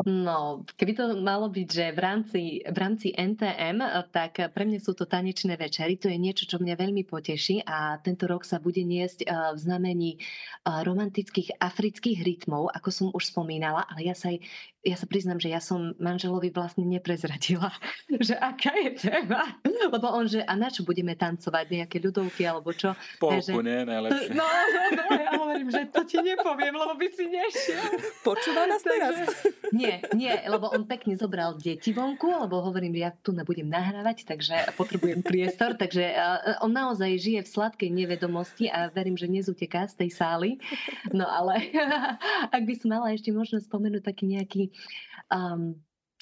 No, 0.00 0.64
keby 0.80 0.96
to 0.96 1.04
malo 1.20 1.52
byť, 1.52 1.68
že 1.68 1.86
v 1.92 2.00
rámci, 2.00 2.40
v 2.64 2.72
rámci 2.72 3.12
NTM, 3.12 3.84
tak 4.08 4.40
pre 4.48 4.64
mňa 4.64 4.80
sú 4.80 4.96
to 4.96 5.04
tanečné 5.04 5.60
večery. 5.60 6.00
To 6.00 6.08
je 6.08 6.16
niečo, 6.16 6.48
čo 6.48 6.56
mňa 6.56 6.72
veľmi 6.72 7.04
poteší 7.04 7.68
a 7.68 8.00
tento 8.00 8.24
rok 8.24 8.48
sa 8.48 8.56
bude 8.64 8.80
niesť 8.80 9.28
v 9.28 9.58
znamení 9.60 10.16
romantických 10.64 11.60
afrických 11.60 12.24
rytmov, 12.24 12.72
ako 12.72 12.88
som 12.88 13.06
už 13.12 13.28
spomínala, 13.28 13.84
ale 13.92 14.08
ja 14.08 14.16
sa 14.16 14.32
aj 14.32 14.40
ja 14.80 14.96
sa 14.96 15.04
priznám, 15.04 15.36
že 15.36 15.52
ja 15.52 15.60
som 15.60 15.92
manželovi 16.00 16.48
vlastne 16.56 16.88
neprezradila, 16.88 17.68
že 18.26 18.32
aká 18.36 18.72
je 18.80 18.96
téma. 18.96 19.60
Lebo 19.64 20.08
on, 20.08 20.24
že 20.24 20.40
a 20.40 20.56
na 20.56 20.72
čo 20.72 20.88
budeme 20.88 21.12
tancovať, 21.12 21.68
nejaké 21.68 22.00
ľudovky 22.00 22.48
alebo 22.48 22.72
čo. 22.72 22.96
Polku, 23.20 23.44
že, 23.44 23.52
nie, 23.60 23.84
najlepšie. 23.84 24.32
No, 24.32 24.44
no, 24.74 24.82
no, 24.96 25.04
ja 25.12 25.30
hovorím, 25.36 25.68
že 25.68 25.84
to 25.92 26.00
ti 26.08 26.16
nepoviem, 26.24 26.72
lebo 26.72 26.96
by 26.96 27.08
si 27.12 27.24
nešiel. 27.28 27.84
Počúva 28.24 28.64
nás 28.64 28.80
teraz? 28.80 29.14
Nie, 29.70 30.02
nie, 30.18 30.34
lebo 30.50 30.66
on 30.74 30.82
pekne 30.82 31.14
zobral 31.14 31.54
deti 31.54 31.94
vonku, 31.94 32.26
lebo 32.26 32.58
hovorím, 32.58 33.06
ja 33.06 33.14
tu 33.14 33.30
nebudem 33.30 33.70
nahrávať, 33.70 34.26
takže 34.26 34.74
potrebujem 34.74 35.22
priestor, 35.22 35.78
takže 35.78 36.10
on 36.58 36.74
naozaj 36.74 37.14
žije 37.14 37.46
v 37.46 37.52
sladkej 37.54 37.86
nevedomosti 37.94 38.66
a 38.66 38.90
verím, 38.90 39.14
že 39.14 39.30
nezuteká 39.30 39.86
z 39.86 39.94
tej 39.94 40.10
sály. 40.10 40.50
No 41.14 41.22
ale 41.22 41.70
ak 42.50 42.66
by 42.66 42.74
som 42.74 42.90
mala 42.90 43.14
ešte 43.14 43.30
možno 43.30 43.62
spomenúť 43.62 44.02
taký 44.02 44.26
nejaký 44.26 44.69
um, 45.30 45.78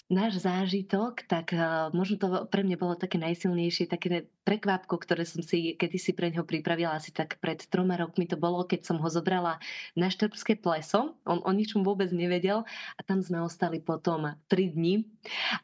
náš 0.08 0.40
zážitok, 0.40 1.28
tak 1.28 1.52
uh, 1.52 1.92
možno 1.92 2.16
to 2.16 2.26
pre 2.48 2.64
mňa 2.64 2.76
bolo 2.80 2.94
také 2.96 3.20
najsilnejšie, 3.20 3.90
také 3.92 4.28
prekvapko, 4.48 4.96
ktoré 4.96 5.28
som 5.28 5.44
si 5.44 5.76
kedysi 5.76 6.16
pre 6.16 6.32
ňo 6.32 6.48
pripravila 6.48 6.96
asi 6.96 7.12
tak 7.12 7.36
pred 7.36 7.60
troma 7.68 8.00
rokmi 8.00 8.24
to 8.24 8.40
bolo, 8.40 8.64
keď 8.64 8.80
som 8.80 8.96
ho 8.96 9.08
zobrala 9.12 9.60
na 9.92 10.08
Štrbské 10.08 10.56
pleso. 10.56 11.12
On 11.28 11.44
o 11.44 11.52
ničom 11.52 11.84
vôbec 11.84 12.08
nevedel 12.08 12.64
a 12.96 13.00
tam 13.04 13.20
sme 13.20 13.44
ostali 13.44 13.76
potom 13.76 14.32
tri 14.48 14.72
dni 14.72 15.04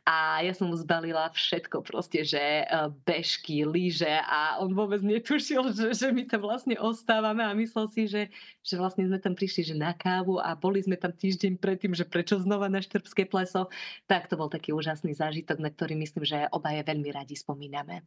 a 0.05 0.45
ja 0.45 0.53
som 0.53 0.69
mu 0.69 0.77
zbalila 0.77 1.33
všetko 1.33 1.81
proste, 1.81 2.29
že 2.29 2.69
uh, 2.69 2.93
bežky, 3.09 3.65
lyže 3.65 4.21
a 4.21 4.61
on 4.61 4.77
vôbec 4.77 5.01
netušil, 5.01 5.73
že, 5.73 5.97
že 5.97 6.13
my 6.13 6.29
tam 6.29 6.45
vlastne 6.45 6.77
ostávame 6.77 7.41
a 7.41 7.57
myslel 7.57 7.89
si, 7.89 8.05
že, 8.05 8.29
že 8.61 8.77
vlastne 8.77 9.09
sme 9.09 9.17
tam 9.17 9.33
prišli 9.33 9.73
že 9.73 9.75
na 9.79 9.97
kávu 9.97 10.37
a 10.37 10.53
boli 10.53 10.85
sme 10.85 11.01
tam 11.01 11.17
týždeň 11.17 11.57
predtým, 11.57 11.97
že 11.97 12.05
prečo 12.05 12.37
znova 12.37 12.69
na 12.69 12.85
Štrbské 12.85 13.25
pleso. 13.25 13.73
Tak 14.05 14.29
to 14.29 14.37
bol 14.37 14.53
taký 14.53 14.77
úžasný 14.77 15.17
zážitok, 15.17 15.57
na 15.57 15.73
ktorý 15.73 15.97
myslím, 15.97 16.29
že 16.29 16.53
obaje 16.53 16.85
veľmi 16.85 17.09
radi 17.09 17.33
spomíname. 17.33 18.05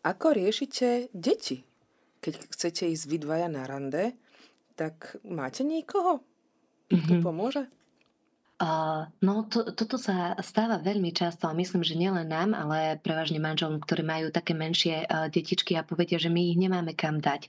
Ako 0.00 0.32
riešite 0.32 1.12
deti? 1.12 1.64
Keď 2.20 2.34
chcete 2.52 2.84
ísť 2.88 3.04
vy 3.08 3.16
dvaja 3.20 3.48
na 3.48 3.64
rande, 3.64 4.16
tak 4.76 5.20
máte 5.24 5.60
niekoho, 5.64 6.24
kto 6.88 7.20
mm-hmm. 7.20 7.24
pomôže? 7.24 7.68
Uh, 8.60 9.08
no 9.24 9.48
to, 9.48 9.72
toto 9.72 9.96
sa 9.96 10.36
stáva 10.44 10.76
veľmi 10.76 11.16
často 11.16 11.48
a 11.48 11.56
myslím, 11.56 11.80
že 11.80 11.96
nielen 11.96 12.28
nám, 12.28 12.52
ale 12.52 13.00
prevažne 13.00 13.40
manželom, 13.40 13.80
ktorí 13.80 14.04
majú 14.04 14.28
také 14.28 14.52
menšie 14.52 15.08
uh, 15.08 15.32
detičky 15.32 15.80
a 15.80 15.84
povedia, 15.84 16.20
že 16.20 16.28
my 16.28 16.52
ich 16.52 16.60
nemáme 16.60 16.92
kam 16.92 17.24
dať. 17.24 17.48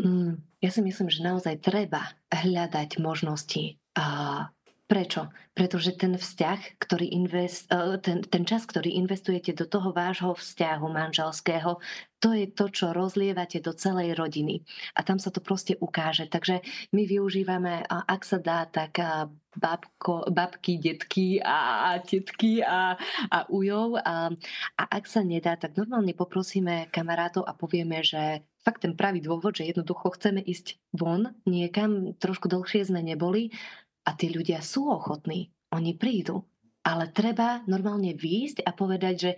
Mm, 0.00 0.40
ja 0.64 0.70
si 0.72 0.80
myslím, 0.80 1.12
že 1.12 1.20
naozaj 1.20 1.60
treba 1.60 2.08
hľadať 2.32 3.04
možnosti 3.04 3.76
uh, 4.00 4.48
Prečo? 4.92 5.32
Pretože 5.56 5.96
ten 5.96 6.20
vzťah, 6.20 6.76
ktorý 6.76 7.16
invest, 7.16 7.64
e, 7.72 7.96
ten, 7.96 8.20
ten 8.20 8.44
čas, 8.44 8.68
ktorý 8.68 8.92
investujete 9.00 9.56
do 9.56 9.64
toho 9.64 9.88
vášho 9.88 10.36
vzťahu 10.36 10.84
manželského, 10.84 11.80
to 12.20 12.36
je 12.36 12.52
to, 12.52 12.68
čo 12.68 12.92
rozlievate 12.92 13.64
do 13.64 13.72
celej 13.72 14.12
rodiny. 14.12 14.60
A 14.92 15.00
tam 15.00 15.16
sa 15.16 15.32
to 15.32 15.40
proste 15.40 15.80
ukáže. 15.80 16.28
Takže 16.28 16.60
my 16.92 17.08
využívame, 17.08 17.88
ak 17.88 18.20
sa 18.20 18.36
dá, 18.36 18.68
tak 18.68 19.00
babko, 19.56 20.28
babky, 20.28 20.76
detky 20.76 21.40
a, 21.40 21.88
a 21.88 22.04
tetky 22.04 22.60
a, 22.60 23.00
a 23.32 23.38
ujov. 23.48 23.96
A, 23.96 24.28
a 24.76 24.82
ak 24.92 25.08
sa 25.08 25.24
nedá, 25.24 25.56
tak 25.56 25.72
normálne 25.72 26.12
poprosíme 26.12 26.92
kamarátov 26.92 27.48
a 27.48 27.56
povieme, 27.56 28.04
že 28.04 28.44
fakt 28.62 28.86
ten 28.86 28.94
pravý 28.94 29.18
dôvod, 29.18 29.58
že 29.58 29.66
jednoducho 29.66 30.14
chceme 30.14 30.38
ísť 30.38 30.78
von 30.94 31.34
niekam, 31.44 32.14
trošku 32.16 32.46
dlhšie 32.46 32.86
sme 32.86 33.02
neboli, 33.02 33.50
a 34.02 34.10
tí 34.18 34.30
ľudia 34.30 34.60
sú 34.62 34.90
ochotní, 34.90 35.54
oni 35.70 35.94
prídu. 35.94 36.44
Ale 36.82 37.14
treba 37.14 37.62
normálne 37.70 38.10
výjsť 38.18 38.66
a 38.66 38.74
povedať, 38.74 39.14
že 39.14 39.30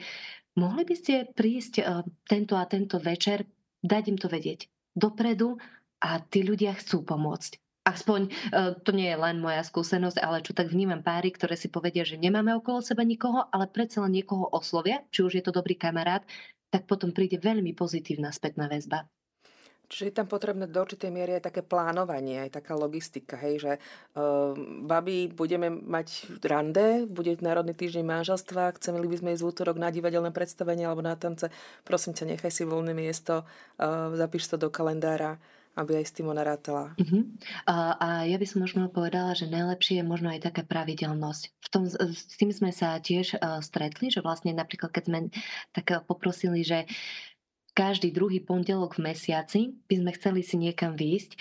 mohli 0.57 0.89
by 0.89 0.95
ste 0.97 1.29
prísť 1.29 1.75
uh, 1.85 2.01
tento 2.25 2.57
a 2.57 2.65
tento 2.65 2.97
večer, 2.97 3.45
dať 3.85 4.05
im 4.09 4.19
to 4.19 4.33
vedieť 4.33 4.73
dopredu 4.97 5.61
a 6.01 6.23
tí 6.25 6.41
ľudia 6.41 6.73
chcú 6.79 7.05
pomôcť. 7.05 7.61
Aspoň 7.85 8.21
uh, 8.33 8.73
to 8.81 8.97
nie 8.97 9.13
je 9.13 9.19
len 9.21 9.45
moja 9.45 9.61
skúsenosť, 9.61 10.17
ale 10.25 10.41
čo 10.41 10.57
tak 10.57 10.73
vnímam 10.73 11.05
páry, 11.05 11.37
ktoré 11.37 11.53
si 11.53 11.69
povedia, 11.69 12.01
že 12.01 12.17
nemáme 12.17 12.57
okolo 12.57 12.81
seba 12.81 13.05
nikoho, 13.05 13.45
ale 13.53 13.69
predsa 13.69 14.01
len 14.01 14.17
niekoho 14.17 14.49
oslovia, 14.49 15.05
či 15.13 15.21
už 15.21 15.37
je 15.37 15.45
to 15.45 15.53
dobrý 15.53 15.77
kamarát, 15.77 16.25
tak 16.73 16.89
potom 16.89 17.13
príde 17.13 17.37
veľmi 17.37 17.77
pozitívna 17.77 18.33
spätná 18.33 18.73
väzba. 18.73 19.05
Čiže 19.89 20.05
je 20.11 20.15
tam 20.17 20.27
potrebné 20.27 20.65
do 20.65 20.81
určitej 20.81 21.11
miery 21.13 21.37
aj 21.37 21.53
také 21.53 21.61
plánovanie, 21.61 22.49
aj 22.49 22.61
taká 22.61 22.73
logistika, 22.75 23.37
hej, 23.37 23.55
že 23.61 23.73
uh, 24.17 24.57
babi, 24.85 25.29
budeme 25.29 25.69
mať 25.71 26.41
rande, 26.45 27.05
bude 27.05 27.37
Národný 27.45 27.77
týždeň 27.77 28.05
manželstva, 28.05 28.75
chceli 28.81 29.05
by 29.05 29.17
sme 29.21 29.31
ísť 29.37 29.45
v 29.45 29.51
útorok 29.53 29.77
na 29.77 29.93
divadelné 29.93 30.33
predstavenie 30.33 30.89
alebo 30.89 31.05
na 31.05 31.15
tance, 31.15 31.53
prosím 31.85 32.17
ťa, 32.17 32.37
nechaj 32.37 32.53
si 32.53 32.63
voľné 32.65 32.97
miesto, 32.97 33.45
uh, 33.45 34.11
zapíš 34.17 34.49
to 34.49 34.57
do 34.57 34.73
kalendára, 34.73 35.37
aby 35.75 35.99
aj 35.99 36.07
s 36.07 36.15
tým 36.15 36.31
ona 36.31 36.47
rátala. 36.47 36.95
Uh-huh. 36.95 37.27
A, 37.67 37.75
a 37.99 38.09
ja 38.31 38.39
by 38.39 38.47
som 38.47 38.63
možno 38.63 38.87
povedala, 38.87 39.35
že 39.35 39.51
najlepšie 39.51 40.01
je 40.01 40.05
možno 40.07 40.31
aj 40.31 40.47
taká 40.47 40.63
pravidelnosť. 40.63 41.43
V 41.51 41.69
tom, 41.69 41.83
s 41.91 42.39
tým 42.39 42.55
sme 42.55 42.71
sa 42.71 42.95
tiež 43.03 43.37
uh, 43.37 43.59
stretli, 43.59 44.07
že 44.07 44.23
vlastne 44.23 44.55
napríklad, 44.55 44.95
keď 44.95 45.05
sme 45.11 45.19
tak 45.75 46.07
poprosili, 46.07 46.63
že 46.63 46.87
každý 47.75 48.15
druhý 48.15 48.39
pondelok 48.39 48.97
v 48.97 49.11
mesiaci 49.11 49.61
by 49.91 49.95
sme 49.99 50.11
chceli 50.15 50.41
si 50.47 50.57
niekam 50.57 50.95
výjsť, 50.95 51.35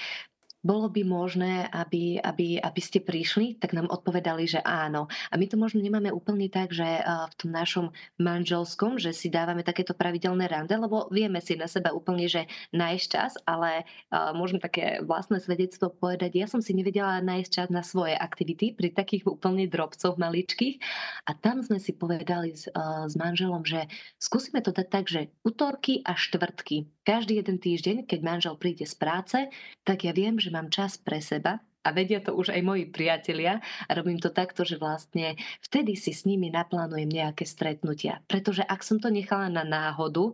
bolo 0.64 0.88
by 0.88 1.04
možné, 1.04 1.68
aby, 1.70 2.24
aby, 2.24 2.56
aby 2.58 2.82
ste 2.82 3.04
prišli, 3.04 3.60
tak 3.60 3.76
nám 3.76 3.92
odpovedali, 3.92 4.48
že 4.48 4.64
áno. 4.64 5.12
A 5.28 5.36
my 5.36 5.46
to 5.52 5.60
možno 5.60 5.84
nemáme 5.84 6.08
úplne 6.16 6.48
tak, 6.48 6.72
že 6.72 7.04
v 7.04 7.36
tom 7.36 7.52
našom 7.52 7.92
manželskom, 8.16 8.96
že 8.96 9.12
si 9.12 9.28
dávame 9.28 9.68
takéto 9.68 9.92
pravidelné 9.92 10.48
rande, 10.48 10.72
lebo 10.72 11.12
vieme 11.12 11.44
si 11.44 11.60
na 11.60 11.68
seba 11.68 11.92
úplne, 11.92 12.32
že 12.32 12.48
nájsť 12.72 13.06
čas, 13.12 13.36
ale 13.44 13.84
môžem 14.32 14.64
také 14.64 15.04
vlastné 15.04 15.44
svedectvo 15.44 15.92
povedať, 15.92 16.40
ja 16.40 16.48
som 16.48 16.64
si 16.64 16.72
nevedela 16.72 17.20
nájsť 17.20 17.52
čas 17.52 17.68
na 17.68 17.84
svoje 17.84 18.16
aktivity 18.16 18.72
pri 18.72 18.96
takých 18.96 19.28
úplne 19.28 19.68
drobcoch 19.68 20.16
maličkých. 20.16 20.80
A 21.28 21.36
tam 21.36 21.60
sme 21.60 21.84
si 21.84 21.92
povedali 21.92 22.56
s, 22.56 22.72
s 22.72 23.14
manželom, 23.20 23.68
že 23.68 23.92
skúsime 24.16 24.64
to 24.64 24.72
dať 24.72 24.88
tak, 24.88 25.12
že 25.12 25.28
útorky 25.44 26.00
a 26.08 26.16
štvrtky. 26.16 26.88
Každý 27.04 27.44
jeden 27.44 27.60
týždeň, 27.60 28.08
keď 28.08 28.20
manžel 28.24 28.56
príde 28.56 28.88
z 28.88 28.96
práce, 28.96 29.36
tak 29.84 30.08
ja 30.08 30.16
viem, 30.16 30.40
že 30.40 30.53
mám 30.54 30.70
čas 30.70 31.02
pre 31.02 31.18
seba 31.18 31.58
a 31.84 31.90
vedia 31.92 32.24
to 32.24 32.32
už 32.32 32.56
aj 32.56 32.62
moji 32.64 32.86
priatelia 32.88 33.60
a 33.60 33.92
robím 33.92 34.18
to 34.18 34.32
takto, 34.32 34.64
že 34.64 34.80
vlastne 34.80 35.36
vtedy 35.60 36.00
si 36.00 36.16
s 36.16 36.24
nimi 36.24 36.48
naplánujem 36.48 37.12
nejaké 37.12 37.44
stretnutia. 37.44 38.24
Pretože 38.32 38.64
ak 38.64 38.86
som 38.86 39.04
to 39.04 39.12
nechala 39.12 39.52
na 39.52 39.68
náhodu, 39.68 40.32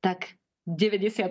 tak 0.00 0.40
98% 0.66 1.30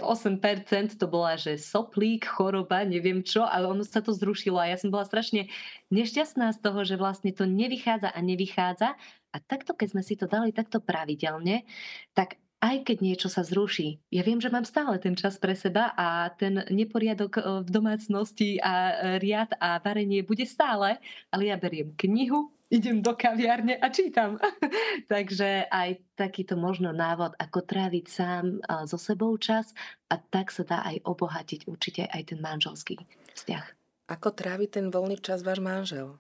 to 0.96 1.06
bola, 1.12 1.36
že 1.36 1.60
soplík, 1.60 2.24
choroba, 2.24 2.88
neviem 2.88 3.20
čo, 3.20 3.44
ale 3.44 3.68
ono 3.68 3.84
sa 3.84 4.00
to 4.00 4.16
zrušilo 4.16 4.56
a 4.56 4.72
ja 4.72 4.78
som 4.80 4.88
bola 4.88 5.04
strašne 5.04 5.52
nešťastná 5.92 6.56
z 6.56 6.60
toho, 6.64 6.88
že 6.88 6.96
vlastne 6.96 7.36
to 7.36 7.44
nevychádza 7.44 8.16
a 8.16 8.20
nevychádza. 8.24 8.96
A 9.36 9.38
takto, 9.44 9.76
keď 9.76 9.88
sme 9.92 10.04
si 10.08 10.16
to 10.16 10.32
dali 10.32 10.56
takto 10.56 10.80
pravidelne, 10.80 11.68
tak 12.16 12.40
aj 12.66 12.82
keď 12.82 12.98
niečo 13.06 13.30
sa 13.30 13.46
zruší, 13.46 14.02
ja 14.10 14.26
viem, 14.26 14.42
že 14.42 14.50
mám 14.50 14.66
stále 14.66 14.98
ten 14.98 15.14
čas 15.14 15.38
pre 15.38 15.54
seba 15.54 15.94
a 15.94 16.34
ten 16.34 16.66
neporiadok 16.74 17.34
e, 17.38 17.42
v 17.62 17.70
domácnosti 17.70 18.58
a 18.58 18.74
e, 18.74 18.94
riad 19.22 19.54
a 19.62 19.78
varenie 19.78 20.26
bude 20.26 20.50
stále, 20.50 20.98
ale 21.30 21.44
ja 21.46 21.62
beriem 21.62 21.94
knihu, 21.94 22.50
idem 22.74 23.06
do 23.06 23.14
kaviárne 23.14 23.78
a 23.78 23.86
čítam. 23.94 24.42
Takže 25.14 25.70
aj 25.70 26.02
takýto 26.18 26.58
možno 26.58 26.90
návod, 26.90 27.38
ako 27.38 27.62
tráviť 27.62 28.06
sám 28.10 28.58
e, 28.58 28.60
so 28.90 28.98
sebou 28.98 29.38
čas 29.38 29.70
a 30.10 30.18
tak 30.18 30.50
sa 30.50 30.66
dá 30.66 30.82
aj 30.90 31.06
obohatiť 31.06 31.70
určite 31.70 32.10
aj 32.10 32.34
ten 32.34 32.42
manželský 32.42 32.98
vzťah. 33.38 33.66
Ako 34.10 34.34
trávi 34.34 34.66
ten 34.66 34.90
voľný 34.90 35.22
čas 35.22 35.46
váš 35.46 35.62
manžel? 35.62 36.18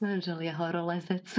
Manžel 0.00 0.48
je 0.48 0.52
horolezec. 0.52 1.24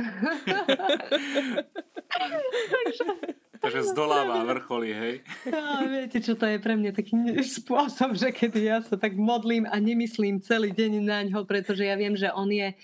Takže 2.86 3.45
Takže 3.66 3.92
zdoláva 3.92 4.46
vrcholy, 4.46 4.90
hej? 4.94 5.14
No, 5.50 5.90
viete, 5.90 6.22
čo 6.22 6.38
to 6.38 6.46
je 6.46 6.58
pre 6.62 6.78
mňa 6.78 6.92
taký 6.94 7.18
spôsob, 7.42 8.14
že 8.14 8.30
keď 8.30 8.52
ja 8.62 8.78
sa 8.86 8.96
tak 8.96 9.18
modlím 9.18 9.66
a 9.66 9.76
nemyslím 9.82 10.40
celý 10.40 10.70
deň 10.70 10.92
na 11.02 11.26
ňo, 11.26 11.44
pretože 11.50 11.84
ja 11.84 11.98
viem, 11.98 12.14
že 12.14 12.30
on 12.30 12.50
je 12.54 12.78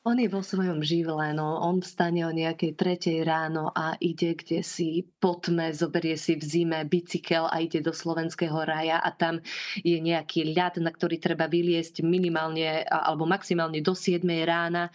on 0.00 0.16
je 0.16 0.32
vo 0.32 0.40
svojom 0.40 0.80
živle, 0.80 1.36
no. 1.36 1.60
on 1.60 1.84
vstane 1.84 2.24
o 2.24 2.32
nejakej 2.32 2.72
tretej 2.72 3.20
ráno 3.20 3.68
a 3.76 4.00
ide 4.00 4.32
kde 4.32 4.64
si 4.64 5.04
po 5.20 5.36
tme, 5.36 5.76
zoberie 5.76 6.16
si 6.16 6.40
v 6.40 6.44
zime 6.44 6.80
bicykel 6.88 7.44
a 7.44 7.60
ide 7.60 7.84
do 7.84 7.92
slovenského 7.92 8.64
raja 8.64 8.96
a 8.96 9.12
tam 9.12 9.44
je 9.84 10.00
nejaký 10.00 10.56
ľad, 10.56 10.80
na 10.80 10.88
ktorý 10.88 11.20
treba 11.20 11.52
vyliesť 11.52 12.00
minimálne 12.00 12.80
alebo 12.88 13.28
maximálne 13.28 13.84
do 13.84 13.92
7 13.92 14.24
rána 14.40 14.88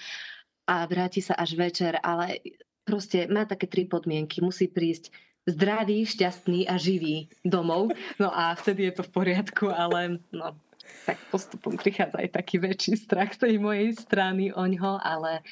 a 0.65 0.89
vráti 0.89 1.21
sa 1.21 1.37
až 1.37 1.53
večer, 1.53 2.01
ale 2.01 2.41
proste 2.85 3.25
má 3.27 3.43
také 3.49 3.65
tri 3.65 3.89
podmienky. 3.89 4.39
Musí 4.39 4.69
prísť 4.69 5.09
zdravý, 5.49 6.05
šťastný 6.05 6.65
a 6.69 6.77
živý 6.77 7.29
domov. 7.45 7.93
No 8.17 8.29
a 8.33 8.53
vtedy 8.57 8.89
je 8.89 9.01
to 9.01 9.03
v 9.05 9.13
poriadku, 9.13 9.69
ale 9.69 10.21
no, 10.33 10.57
tak 11.05 11.17
postupom 11.29 11.77
prichádza 11.77 12.21
aj 12.21 12.29
taký 12.33 12.61
väčší 12.61 12.93
strach 12.97 13.33
z 13.33 13.49
tej 13.49 13.55
mojej 13.61 13.93
strany 13.93 14.53
oňho, 14.53 15.01
ale 15.01 15.45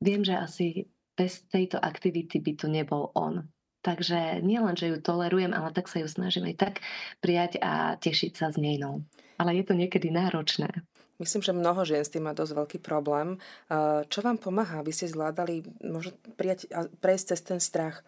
viem, 0.00 0.24
že 0.24 0.36
asi 0.36 0.66
bez 1.16 1.44
tejto 1.48 1.76
aktivity 1.76 2.40
by 2.40 2.52
tu 2.56 2.66
nebol 2.68 3.12
on. 3.12 3.48
Takže 3.80 4.44
nielen, 4.44 4.76
že 4.76 4.92
ju 4.92 4.96
tolerujem, 5.00 5.56
ale 5.56 5.72
tak 5.72 5.88
sa 5.88 6.04
ju 6.04 6.08
snažím 6.08 6.52
aj 6.52 6.56
tak 6.60 6.74
prijať 7.24 7.56
a 7.64 7.96
tešiť 7.96 8.32
sa 8.36 8.52
z 8.52 8.60
nej. 8.60 8.76
No. 8.76 9.04
Ale 9.40 9.56
je 9.56 9.64
to 9.64 9.72
niekedy 9.72 10.12
náročné. 10.12 10.68
Myslím, 11.20 11.44
že 11.44 11.52
mnoho 11.52 11.84
žien 11.84 12.00
s 12.00 12.10
tým 12.10 12.24
má 12.24 12.32
dosť 12.32 12.56
veľký 12.56 12.78
problém. 12.80 13.36
Čo 14.08 14.18
vám 14.24 14.40
pomáha, 14.40 14.80
aby 14.80 14.88
ste 14.88 15.12
zvládali 15.12 15.62
možno 15.84 16.16
prijať, 16.40 16.72
prejsť 17.04 17.36
cez 17.36 17.40
ten 17.44 17.60
strach? 17.60 18.00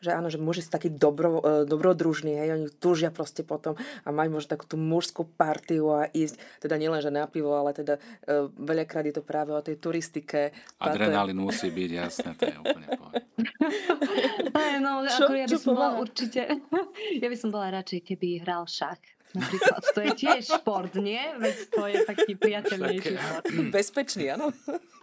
že 0.00 0.16
áno, 0.16 0.32
že 0.32 0.40
muži 0.40 0.64
sú 0.64 0.72
takí 0.72 0.88
dobro, 0.88 1.44
e, 1.44 1.68
dobrodružní, 1.68 2.32
hej, 2.40 2.56
oni 2.56 2.66
túžia 2.80 3.12
proste 3.12 3.44
potom 3.44 3.76
a 3.76 4.08
majú 4.08 4.40
možno 4.40 4.56
takú 4.56 4.64
tú 4.64 4.80
mužskú 4.80 5.28
partiu 5.28 5.92
a 5.92 6.08
ísť, 6.08 6.40
teda 6.64 6.80
nielen, 6.80 7.04
že 7.04 7.12
na 7.12 7.28
pivo, 7.28 7.52
ale 7.52 7.76
teda 7.76 8.00
uh, 8.00 8.48
veľakrát 8.56 9.04
je 9.04 9.14
to 9.20 9.22
práve 9.22 9.52
o 9.52 9.60
tej 9.60 9.76
turistike. 9.76 10.56
Adrenalín 10.80 11.36
je... 11.36 11.44
musí 11.44 11.68
byť, 11.68 11.90
jasné, 11.92 12.32
to 12.32 12.48
je 12.48 12.56
úplne 12.56 12.88
no, 14.80 15.04
čo, 15.04 15.28
ako 15.28 15.34
ja 15.36 15.46
by 15.46 15.58
som 15.60 15.72
bola 15.76 15.90
určite, 16.00 16.40
ja 17.22 17.28
by 17.28 17.36
som 17.36 17.48
bola 17.52 17.68
radšej, 17.80 18.00
keby 18.00 18.40
hral 18.40 18.64
šach. 18.64 19.19
Napríklad, 19.30 19.82
to 19.94 20.00
je 20.02 20.10
tiež 20.18 20.42
šport, 20.58 20.92
nie? 20.98 21.22
Veď 21.38 21.56
to 21.70 21.82
je 21.86 21.96
taký 22.02 22.32
priateľnejší 22.34 23.14
šport. 23.14 23.44
Bezpečný, 23.70 24.24
áno. 24.34 24.50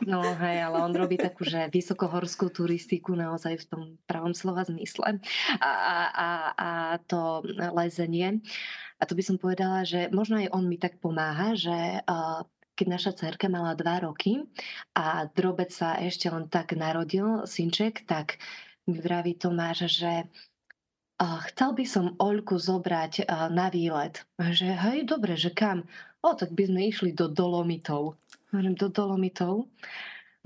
No 0.04 0.20
hej, 0.24 0.68
ale 0.68 0.78
on 0.84 0.92
robí 0.92 1.16
takú, 1.16 1.48
že 1.48 1.72
vysokohorskú 1.72 2.52
turistiku 2.52 3.16
naozaj 3.16 3.64
v 3.64 3.66
tom 3.66 3.82
pravom 4.04 4.36
slova 4.36 4.68
zmysle. 4.68 5.24
A, 5.64 5.72
a, 6.12 6.30
a 6.56 6.70
to 7.08 7.44
lezenie. 7.72 8.44
A 8.98 9.04
to 9.06 9.14
by 9.14 9.24
som 9.24 9.38
povedala, 9.38 9.86
že 9.86 10.10
možno 10.10 10.42
aj 10.42 10.52
on 10.52 10.66
mi 10.66 10.76
tak 10.82 10.98
pomáha, 10.98 11.54
že 11.54 12.02
uh, 12.02 12.42
keď 12.78 12.88
naša 12.88 13.12
cerka 13.18 13.50
mala 13.50 13.74
dva 13.74 14.06
roky 14.06 14.46
a 14.94 15.26
drobec 15.34 15.74
sa 15.74 15.98
ešte 15.98 16.30
len 16.30 16.46
tak 16.46 16.78
narodil, 16.78 17.46
synček, 17.50 18.06
tak 18.06 18.38
mi 18.86 19.02
vraví 19.02 19.34
Tomáš, 19.34 19.90
že 19.90 20.30
chcel 21.20 21.74
by 21.74 21.86
som 21.86 22.14
Oľku 22.22 22.62
zobrať 22.62 23.26
na 23.50 23.74
výlet. 23.74 24.22
Že 24.38 24.78
hej, 24.78 24.98
dobre, 25.10 25.34
že 25.34 25.50
kam? 25.50 25.90
O, 26.22 26.38
tak 26.38 26.54
by 26.54 26.70
sme 26.70 26.82
išli 26.90 27.10
do 27.14 27.26
Dolomitov. 27.26 28.18
Hovorím, 28.54 28.78
do 28.78 28.90
Dolomitov? 28.90 29.66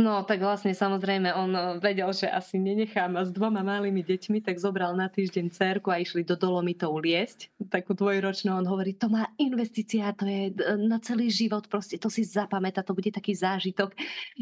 No, 0.01 0.25
tak 0.25 0.41
vlastne 0.41 0.73
samozrejme 0.73 1.29
on 1.37 1.53
eh, 1.53 1.63
vedel, 1.77 2.09
že 2.09 2.25
asi 2.25 2.57
nenechá 2.57 3.05
ma 3.05 3.21
s 3.21 3.29
dvoma 3.29 3.61
malými 3.61 4.01
deťmi, 4.01 4.41
tak 4.41 4.57
zobral 4.57 4.97
na 4.97 5.05
týždeň 5.05 5.53
cerku 5.53 5.93
a 5.93 6.01
išli 6.01 6.25
do 6.25 6.33
Dolomitov 6.33 6.97
liesť. 6.97 7.53
Takú 7.69 7.93
dvojročnú 7.93 8.49
on 8.49 8.65
hovorí, 8.65 8.97
to 8.97 9.13
má 9.13 9.29
investícia, 9.37 10.09
to 10.17 10.25
je 10.25 10.57
eh, 10.57 10.73
na 10.81 10.97
celý 10.97 11.29
život, 11.29 11.69
proste 11.69 12.01
to 12.01 12.09
si 12.09 12.25
zapamätá, 12.25 12.81
to 12.81 12.97
bude 12.97 13.13
taký 13.13 13.37
zážitok. 13.37 13.93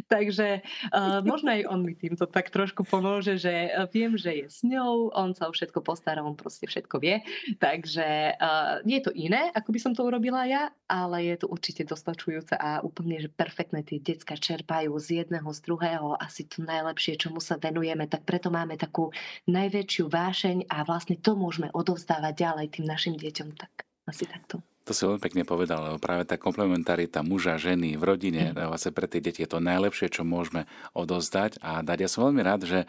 Takže 0.07 0.63
uh, 0.95 1.19
možno 1.25 1.51
aj 1.51 1.67
on 1.67 1.83
mi 1.83 1.93
týmto 1.93 2.23
tak 2.29 2.53
trošku 2.53 2.87
pomôže, 2.87 3.35
že 3.35 3.73
viem, 3.91 4.15
že 4.15 4.31
je 4.31 4.45
s 4.47 4.61
ňou, 4.63 5.11
on 5.11 5.35
sa 5.35 5.49
o 5.49 5.53
všetko 5.53 5.81
postará, 5.83 6.23
on 6.23 6.37
proste 6.37 6.69
všetko 6.69 6.95
vie. 7.01 7.21
Takže 7.57 8.37
uh, 8.37 8.79
je 8.85 8.99
to 9.01 9.11
iné, 9.11 9.49
ako 9.53 9.69
by 9.75 9.79
som 9.81 9.91
to 9.93 10.05
urobila 10.05 10.45
ja, 10.45 10.71
ale 10.85 11.25
je 11.29 11.35
to 11.41 11.47
určite 11.49 11.85
dostačujúce 11.85 12.57
a 12.57 12.81
úplne, 12.85 13.21
že 13.21 13.29
perfektné 13.29 13.81
tie 13.85 14.01
decka 14.01 14.37
čerpajú 14.37 14.93
z 14.97 15.25
jedného 15.25 15.48
jedného 15.49 15.57
z 15.57 15.65
druhého 15.65 16.07
asi 16.21 16.45
to 16.45 16.61
najlepšie, 16.61 17.17
čomu 17.17 17.41
sa 17.41 17.57
venujeme, 17.57 18.05
tak 18.05 18.21
preto 18.21 18.53
máme 18.53 18.77
takú 18.77 19.09
najväčšiu 19.49 20.05
vášeň 20.05 20.57
a 20.69 20.85
vlastne 20.85 21.17
to 21.17 21.33
môžeme 21.33 21.73
odovzdávať 21.73 22.33
ďalej 22.37 22.67
tým 22.77 22.85
našim 22.85 23.15
deťom. 23.17 23.57
Tak 23.57 23.71
asi 24.05 24.29
takto. 24.29 24.61
To 24.87 24.95
si 24.95 25.05
veľmi 25.05 25.21
pekne 25.21 25.43
povedal, 25.45 25.85
lebo 25.85 25.97
práve 26.01 26.25
tá 26.25 26.39
komplementarita 26.39 27.21
muža, 27.21 27.61
ženy 27.61 27.93
v 27.99 28.03
rodine, 28.03 28.43
mm. 28.55 28.73
vlastne 28.73 28.95
pre 28.95 29.05
tie 29.05 29.21
deti 29.21 29.45
je 29.45 29.49
to 29.51 29.61
najlepšie, 29.61 30.09
čo 30.09 30.25
môžeme 30.25 30.65
odozdať 30.95 31.61
a 31.61 31.83
dať. 31.85 31.97
Ja 32.07 32.09
som 32.09 32.25
veľmi 32.25 32.41
rád, 32.41 32.65
že 32.65 32.79
e, 32.81 32.87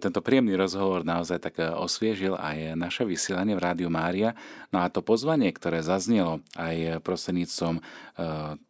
tento 0.00 0.24
príjemný 0.24 0.56
rozhovor 0.56 1.04
naozaj 1.04 1.42
tak 1.42 1.60
e, 1.60 1.68
osviežil 1.68 2.38
aj 2.38 2.78
naše 2.78 3.04
vysielanie 3.04 3.52
v 3.52 3.64
Rádiu 3.64 3.90
Mária. 3.92 4.32
No 4.72 4.80
a 4.80 4.88
to 4.88 5.04
pozvanie, 5.04 5.52
ktoré 5.52 5.84
zaznelo 5.84 6.40
aj 6.56 7.04
prostredníctvom 7.04 7.74
e, 7.78 7.82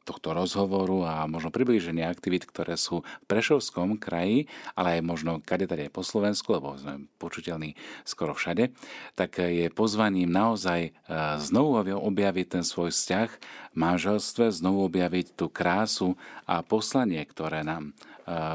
tohto 0.03 0.29
rozhovoru 0.35 1.07
a 1.07 1.15
možno 1.31 1.55
priblíženie 1.55 2.03
aktivít, 2.03 2.51
ktoré 2.51 2.75
sú 2.75 3.03
v 3.03 3.27
Prešovskom 3.31 4.01
kraji, 4.01 4.51
ale 4.75 4.99
aj 4.99 5.07
možno 5.07 5.39
kade 5.39 5.71
tady 5.71 5.87
po 5.93 6.03
Slovensku, 6.03 6.57
lebo 6.57 6.75
sme 6.79 7.07
počuteľní 7.19 7.79
skoro 8.07 8.35
všade, 8.35 8.71
tak 9.19 9.43
je 9.43 9.67
pozvaním 9.71 10.31
naozaj 10.31 10.95
znovu 11.43 11.83
objaviť 11.99 12.56
ten 12.57 12.65
svoj 12.65 12.89
vzťah 12.89 13.29
v 13.73 13.77
manželstve, 13.77 14.49
znovu 14.49 14.89
objaviť 14.89 15.37
tú 15.37 15.53
krásu 15.53 16.17
a 16.49 16.65
poslanie, 16.65 17.21
ktoré 17.21 17.61
nám 17.61 17.93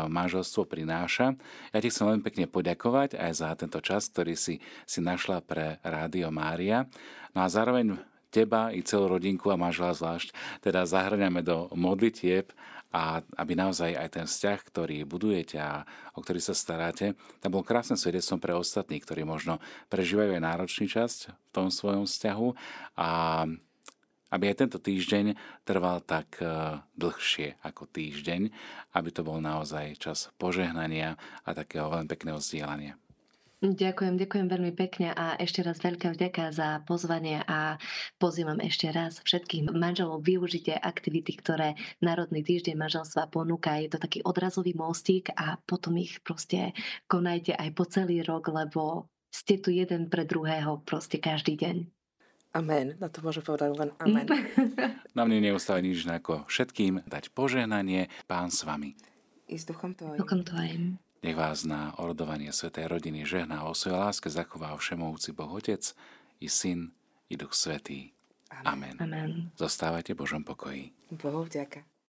manželstvo 0.10 0.68
prináša. 0.68 1.38
Ja 1.72 1.80
ti 1.80 1.88
chcem 1.88 2.10
veľmi 2.10 2.26
pekne 2.26 2.49
poďakovať 2.49 3.16
aj 3.16 3.32
za 3.32 3.49
tento 3.56 3.80
čas, 3.80 4.10
ktorý 4.10 4.34
si, 4.36 4.60
si 4.84 4.99
našla 4.99 5.39
pre 5.45 5.80
Rádio 5.86 6.28
Mária. 6.34 6.89
No 7.32 7.45
a 7.45 7.47
zároveň 7.47 7.95
teba 8.34 8.74
i 8.76 8.84
celú 8.84 9.16
rodinku 9.16 9.47
a 9.47 9.60
manžela 9.60 9.95
zvlášť, 9.95 10.36
teda 10.60 10.84
zahrňame 10.84 11.39
do 11.45 11.72
modlitieb 11.72 12.52
a 12.91 13.24
aby 13.39 13.56
naozaj 13.56 13.95
aj 13.95 14.10
ten 14.12 14.26
vzťah, 14.28 14.60
ktorý 14.68 14.97
budujete 15.08 15.56
a 15.56 15.88
o 16.12 16.20
ktorý 16.20 16.43
sa 16.43 16.52
staráte, 16.52 17.16
tam 17.39 17.56
bol 17.56 17.64
krásne 17.64 17.95
svedectvom 17.95 18.43
pre 18.43 18.52
ostatných, 18.52 19.04
ktorí 19.08 19.24
možno 19.24 19.64
prežívajú 19.88 20.36
aj 20.36 20.43
náročný 20.43 20.91
časť 20.91 21.32
v 21.32 21.52
tom 21.56 21.72
svojom 21.72 22.04
vzťahu 22.04 22.49
a 22.99 23.10
aby 24.32 24.51
aj 24.51 24.65
tento 24.65 24.79
týždeň 24.79 25.36
trval 25.67 26.01
tak 26.01 26.39
e, 26.39 26.47
dlhšie 26.95 27.59
ako 27.61 27.86
týždeň, 27.91 28.41
aby 28.95 29.09
to 29.11 29.21
bol 29.21 29.43
naozaj 29.43 29.99
čas 29.99 30.32
požehnania 30.39 31.19
a 31.43 31.49
takého 31.51 31.91
veľmi 31.91 32.07
pekného 32.07 32.39
vzdielania. 32.39 32.95
Ďakujem, 33.61 34.17
ďakujem 34.17 34.47
veľmi 34.49 34.73
pekne 34.73 35.13
a 35.13 35.38
ešte 35.38 35.61
raz 35.61 35.77
veľká 35.77 36.17
vďaka 36.17 36.49
za 36.49 36.82
pozvanie 36.82 37.45
a 37.45 37.77
pozývam 38.17 38.57
ešte 38.57 38.89
raz 38.89 39.21
všetkých 39.21 39.69
manželov 39.69 40.25
využite 40.25 40.73
aktivity, 40.73 41.38
ktoré 41.38 41.77
Národný 42.01 42.41
týždeň 42.41 42.73
manželstva 42.73 43.29
ponúka. 43.29 43.77
Je 43.77 43.93
to 43.93 44.01
taký 44.01 44.25
odrazový 44.25 44.73
mostík 44.73 45.29
a 45.38 45.61
potom 45.61 45.93
ich 46.01 46.25
proste 46.25 46.73
konajte 47.05 47.53
aj 47.53 47.69
po 47.77 47.86
celý 47.86 48.25
rok, 48.25 48.49
lebo 48.49 49.05
ste 49.29 49.61
tu 49.61 49.69
jeden 49.69 50.09
pre 50.09 50.25
druhého 50.25 50.82
proste 50.82 51.21
každý 51.21 51.53
deň. 51.53 52.01
Amen. 52.52 52.99
Na 52.99 53.08
to 53.08 53.24
môžem 53.24 53.43
povedať 53.43 53.72
len 53.72 53.95
amen. 54.04 54.28
Na 55.18 55.24
mne 55.24 55.52
neustále 55.52 55.80
nič 55.84 56.04
ako 56.04 56.43
všetkým 56.52 57.08
dať 57.08 57.32
požehnanie. 57.32 58.12
Pán 58.28 58.52
s 58.52 58.68
vami. 58.68 58.99
I 59.47 59.56
s 59.56 59.64
duchom 59.64 59.95
tvojim. 59.95 60.20
Duchom 60.20 60.41
tvojim. 60.43 60.84
Nech 61.22 61.38
vás 61.38 61.64
na 61.70 61.93
orodovanie 62.02 62.49
Svetej 62.49 62.89
rodiny 62.89 63.30
žehná 63.30 63.64
o 63.70 63.78
svojej 63.78 63.99
láske 63.99 64.28
zachová 64.28 64.74
všemovúci 64.74 65.38
Boh 65.38 65.54
Otec 65.54 65.93
i 66.41 66.47
Syn 66.49 66.91
i 67.30 67.38
Duch 67.38 67.54
Svetý. 67.54 68.12
Amen. 68.66 68.97
Amen. 68.99 69.54
Zostávajte 69.56 70.12
Božom 70.18 70.43
pokoji. 70.43 70.91
Bohu 71.14 71.45
vďaka. 71.45 71.91